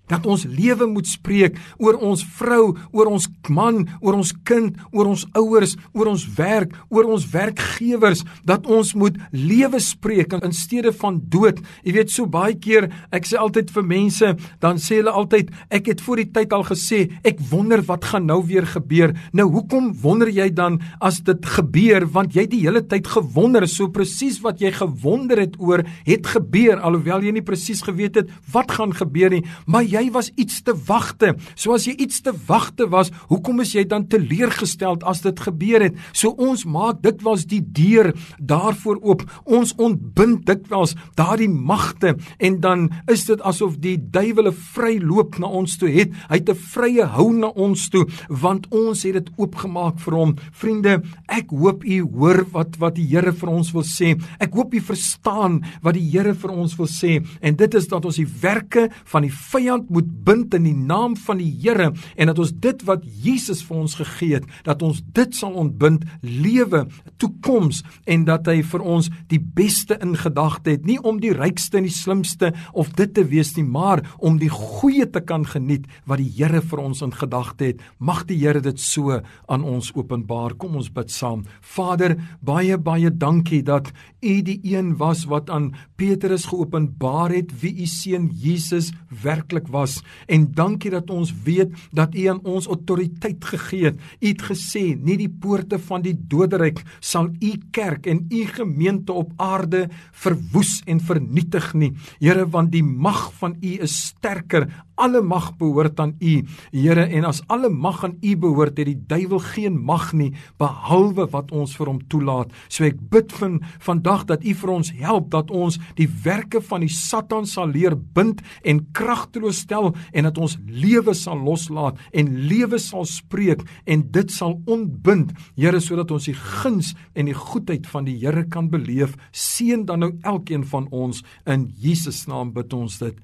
dat 0.10 0.26
ons 0.30 0.46
lewe 0.50 0.88
moet 0.90 1.08
spreek 1.08 1.58
oor 1.78 2.00
ons 2.02 2.24
vrou, 2.40 2.76
oor 2.92 3.12
ons 3.12 3.28
man, 3.50 3.86
oor 4.02 4.18
ons 4.20 4.34
kind, 4.48 4.76
oor 4.92 5.12
ons 5.14 5.26
ouers, 5.38 5.76
oor 5.94 6.12
ons 6.12 6.26
werk, 6.38 6.74
oor 6.90 7.10
ons 7.10 7.26
werkgewers, 7.34 8.24
dat 8.48 8.68
ons 8.70 8.94
moet 8.98 9.18
lewe 9.32 9.80
spreek 9.84 10.34
in 10.40 10.54
steede 10.56 10.92
van 11.02 11.20
dood. 11.32 11.62
Jy 11.86 11.96
weet 11.98 12.14
so 12.14 12.30
baie 12.30 12.58
keer, 12.60 12.90
ek 13.16 13.28
sê 13.30 13.40
altyd 13.40 13.72
vir 13.74 13.88
mense, 13.88 14.34
dan 14.64 14.82
sê 14.82 15.00
hulle 15.00 15.14
altyd, 15.14 15.52
ek 15.74 15.92
het 15.94 16.04
voor 16.06 16.24
die 16.24 16.30
tyd 16.40 16.54
al 16.56 16.66
gesê, 16.68 17.06
ek 17.28 17.42
wonder 17.52 17.84
wat 17.88 18.10
gaan 18.12 18.28
nou 18.30 18.42
weer 18.46 18.68
gebeur. 18.70 19.16
Nou 19.34 19.48
hoekom 19.54 19.92
wonder 20.04 20.30
jy 20.32 20.50
dan 20.56 20.80
as 21.06 21.22
dit 21.26 21.50
gebeur? 21.58 22.06
Want 22.14 22.36
jy 22.38 22.46
die 22.50 22.62
hele 22.66 22.82
tyd 22.86 23.08
gewonder. 23.10 23.68
So 23.70 23.90
presies 23.94 24.40
wat 24.44 24.62
jy 24.64 24.72
gewonder 24.76 25.42
het 25.42 25.58
oor 25.62 25.84
het 26.08 26.30
gebeur. 26.34 26.80
Alhoewel 26.86 27.26
jy 27.26 27.36
nie 27.38 27.46
presies 27.46 27.84
geweet 27.86 28.20
het 28.22 28.32
wat 28.54 28.74
gaan 28.78 28.94
gebeur 28.96 29.34
nie, 29.34 29.44
maar 29.70 29.86
jy 29.88 29.99
jy 30.00 30.12
was 30.16 30.32
iets 30.40 30.62
te 30.66 30.74
wagte. 30.88 31.34
So 31.56 31.76
as 31.76 31.86
jy 31.88 31.96
iets 32.00 32.22
te 32.26 32.34
wagte 32.48 32.88
was, 32.92 33.12
hoekom 33.30 33.62
is 33.64 33.74
jy 33.76 33.86
dan 33.90 34.08
teleurgesteld 34.12 35.04
as 35.08 35.24
dit 35.26 35.40
gebeur 35.40 35.84
het? 35.88 35.98
So 36.14 36.34
ons 36.40 36.66
maak 36.70 37.02
dit 37.04 37.22
was 37.26 37.46
die 37.50 37.62
deur 37.62 38.12
daarvoor 38.40 39.02
oop. 39.04 39.26
Ons 39.46 39.76
ontbind 39.80 40.46
dit 40.48 40.68
was 40.72 40.96
daardie 41.20 41.50
magte 41.50 42.16
en 42.40 42.60
dan 42.64 42.88
is 43.12 43.26
dit 43.28 43.42
asof 43.46 43.78
die 43.82 43.98
duiwele 44.00 44.54
vry 44.74 44.98
loop 45.04 45.40
na 45.42 45.50
ons 45.60 45.78
toe 45.80 45.90
het. 45.92 46.14
Hy 46.30 46.40
het 46.42 46.50
'n 46.50 46.56
vrye 46.56 47.06
hou 47.06 47.32
na 47.34 47.48
ons 47.48 47.90
toe 47.90 48.06
want 48.30 48.68
ons 48.72 49.04
het 49.04 49.14
dit 49.14 49.30
oopgemaak 49.38 50.00
vir 50.00 50.14
hom. 50.14 50.36
Vriende, 50.52 51.02
ek 51.28 51.50
hoop 51.50 51.84
u 51.84 52.02
hoor 52.02 52.46
wat 52.52 52.78
wat 52.80 52.96
die 52.96 53.08
Here 53.10 53.34
vir 53.34 53.50
ons 53.50 53.72
wil 53.74 53.84
sê. 53.84 54.16
Ek 54.40 54.54
hoop 54.54 54.74
u 54.74 54.80
verstaan 54.80 55.64
wat 55.82 55.96
die 55.96 56.10
Here 56.10 56.34
vir 56.34 56.52
ons 56.52 56.76
wil 56.78 56.88
sê 56.88 57.26
en 57.42 57.56
dit 57.56 57.74
is 57.74 57.88
dat 57.88 58.06
ons 58.06 58.16
die 58.16 58.28
werke 58.42 58.90
van 59.06 59.22
die 59.22 59.34
vyand 59.34 59.89
moet 59.90 60.10
bind 60.26 60.54
in 60.58 60.66
die 60.68 60.76
naam 60.76 61.18
van 61.18 61.42
die 61.42 61.50
Here 61.60 61.92
en 62.16 62.32
dat 62.32 62.40
ons 62.40 62.54
dit 62.54 62.84
wat 62.88 63.04
Jesus 63.04 63.62
vir 63.66 63.82
ons 63.84 63.96
gegee 64.00 64.38
het, 64.38 64.46
dat 64.68 64.84
ons 64.86 65.02
dit 65.16 65.36
sal 65.36 65.56
ontbind, 65.60 66.06
lewe, 66.22 66.86
toekoms 67.22 67.82
en 68.10 68.26
dat 68.28 68.48
hy 68.50 68.62
vir 68.66 68.86
ons 68.86 69.10
die 69.32 69.42
beste 69.42 69.98
in 70.04 70.16
gedagte 70.20 70.76
het, 70.76 70.86
nie 70.88 71.00
om 71.04 71.20
die 71.22 71.34
rykste 71.36 71.80
en 71.80 71.88
die 71.88 71.94
slimste 71.94 72.54
of 72.74 72.94
dit 72.98 73.14
te 73.16 73.26
wees 73.28 73.56
nie, 73.58 73.66
maar 73.66 74.04
om 74.18 74.40
die 74.42 74.52
goeie 74.54 75.08
te 75.10 75.22
kan 75.22 75.46
geniet 75.48 75.88
wat 76.10 76.22
die 76.22 76.30
Here 76.40 76.62
vir 76.64 76.80
ons 76.80 77.02
in 77.04 77.12
gedagte 77.12 77.72
het. 77.72 77.82
Mag 78.00 78.24
die 78.30 78.38
Here 78.40 78.62
dit 78.64 78.80
so 78.80 79.18
aan 79.50 79.66
ons 79.68 79.92
openbaar. 79.96 80.56
Kom 80.60 80.78
ons 80.80 80.92
bid 80.94 81.12
saam. 81.12 81.44
Vader, 81.76 82.16
baie 82.46 82.78
baie 82.78 83.12
dankie 83.12 83.62
dat 83.66 83.92
U 84.20 84.34
die 84.44 84.60
een 84.68 84.98
was 85.00 85.26
wat 85.32 85.50
aan 85.50 85.72
Petrus 86.00 86.50
geopenbaar 86.52 87.32
het 87.32 87.54
wie 87.62 87.74
U 87.84 87.88
seun 87.88 88.30
Jesus 88.36 88.92
werklik 89.24 89.68
was. 89.68 89.79
En 90.28 90.48
dankie 90.56 90.92
dat 90.92 91.10
ons 91.10 91.34
weet 91.46 91.74
dat 91.96 92.16
U 92.16 92.26
aan 92.32 92.42
ons 92.44 92.68
autoriteit 92.68 93.46
gegee 93.46 93.90
het. 93.90 94.00
U 94.20 94.28
het 94.28 94.44
gesê, 94.50 94.84
nie 94.96 95.18
die 95.20 95.30
poorte 95.30 95.80
van 95.80 96.04
die 96.06 96.16
doderyk 96.16 96.84
sal 97.00 97.30
U 97.40 97.52
kerk 97.72 98.08
en 98.08 98.26
U 98.30 98.46
gemeente 98.46 99.14
op 99.14 99.34
aarde 99.38 99.88
verwoes 100.12 100.80
en 100.86 101.00
vernietig 101.00 101.74
nie. 101.74 101.94
Here, 102.20 102.46
want 102.50 102.74
die 102.74 102.84
mag 102.84 103.30
van 103.40 103.58
U 103.62 103.76
is 103.84 103.96
sterker 104.10 104.68
alle 105.00 105.22
mag 105.24 105.54
behoort 105.58 106.00
aan 106.00 106.16
U, 106.20 106.34
Here, 106.76 107.06
en 107.08 107.26
as 107.30 107.42
alle 107.48 107.70
mag 107.72 108.04
aan 108.04 108.18
U 108.20 108.36
behoort, 108.38 108.78
het 108.78 108.90
die 108.90 109.00
duiwel 109.08 109.42
geen 109.54 109.78
mag 109.80 110.12
nie 110.14 110.34
behalwe 110.60 111.28
wat 111.32 111.54
ons 111.56 111.76
vir 111.80 111.92
hom 111.92 112.02
toelaat. 112.12 112.52
So 112.68 112.86
ek 112.88 113.00
bid 113.12 113.32
van 113.40 113.60
vandag 113.86 114.26
dat 114.30 114.44
U 114.44 114.56
vir 114.62 114.74
ons 114.74 114.92
help 115.00 115.30
dat 115.34 115.54
ons 115.56 115.80
die 116.00 116.10
werke 116.26 116.62
van 116.66 116.84
die 116.84 116.92
Satan 116.94 117.48
sal 117.50 117.72
leer 117.72 117.96
bind 117.96 118.44
en 118.68 118.84
kragteloos 118.96 119.59
stel 119.60 119.92
en 120.12 120.28
dat 120.28 120.40
ons 120.42 120.58
lewe 120.66 121.14
sal 121.18 121.40
loslaat 121.44 122.00
en 122.16 122.32
lewe 122.50 122.80
sal 122.82 123.06
spreek 123.10 123.66
en 123.86 124.06
dit 124.12 124.32
sal 124.32 124.58
ontbind, 124.66 125.36
Here, 125.60 125.80
sodat 125.84 126.12
ons 126.16 126.26
die 126.30 126.38
guns 126.38 126.94
en 127.14 127.28
die 127.30 127.38
goedheid 127.38 127.88
van 127.92 128.08
die 128.08 128.18
Here 128.22 128.46
kan 128.48 128.70
beleef. 128.72 129.16
Seën 129.32 129.86
dan 129.86 130.06
nou 130.06 130.14
elkeen 130.24 130.66
van 130.66 130.88
ons 130.96 131.24
in 131.46 131.70
Jesus 131.76 132.26
naam 132.30 132.54
bid 132.56 132.74
ons 132.74 133.00
dit. 133.02 133.16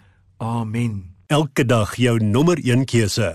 Amen. 0.43 1.15
Elke 1.31 1.65
dag 1.65 1.95
jou 1.97 2.19
nommer 2.21 2.59
1 2.61 2.85
keuse. 2.85 3.31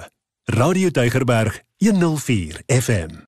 Radio 0.51 0.91
Deugerberg 0.91 1.63
104 1.83 2.63
FM. 2.67 3.19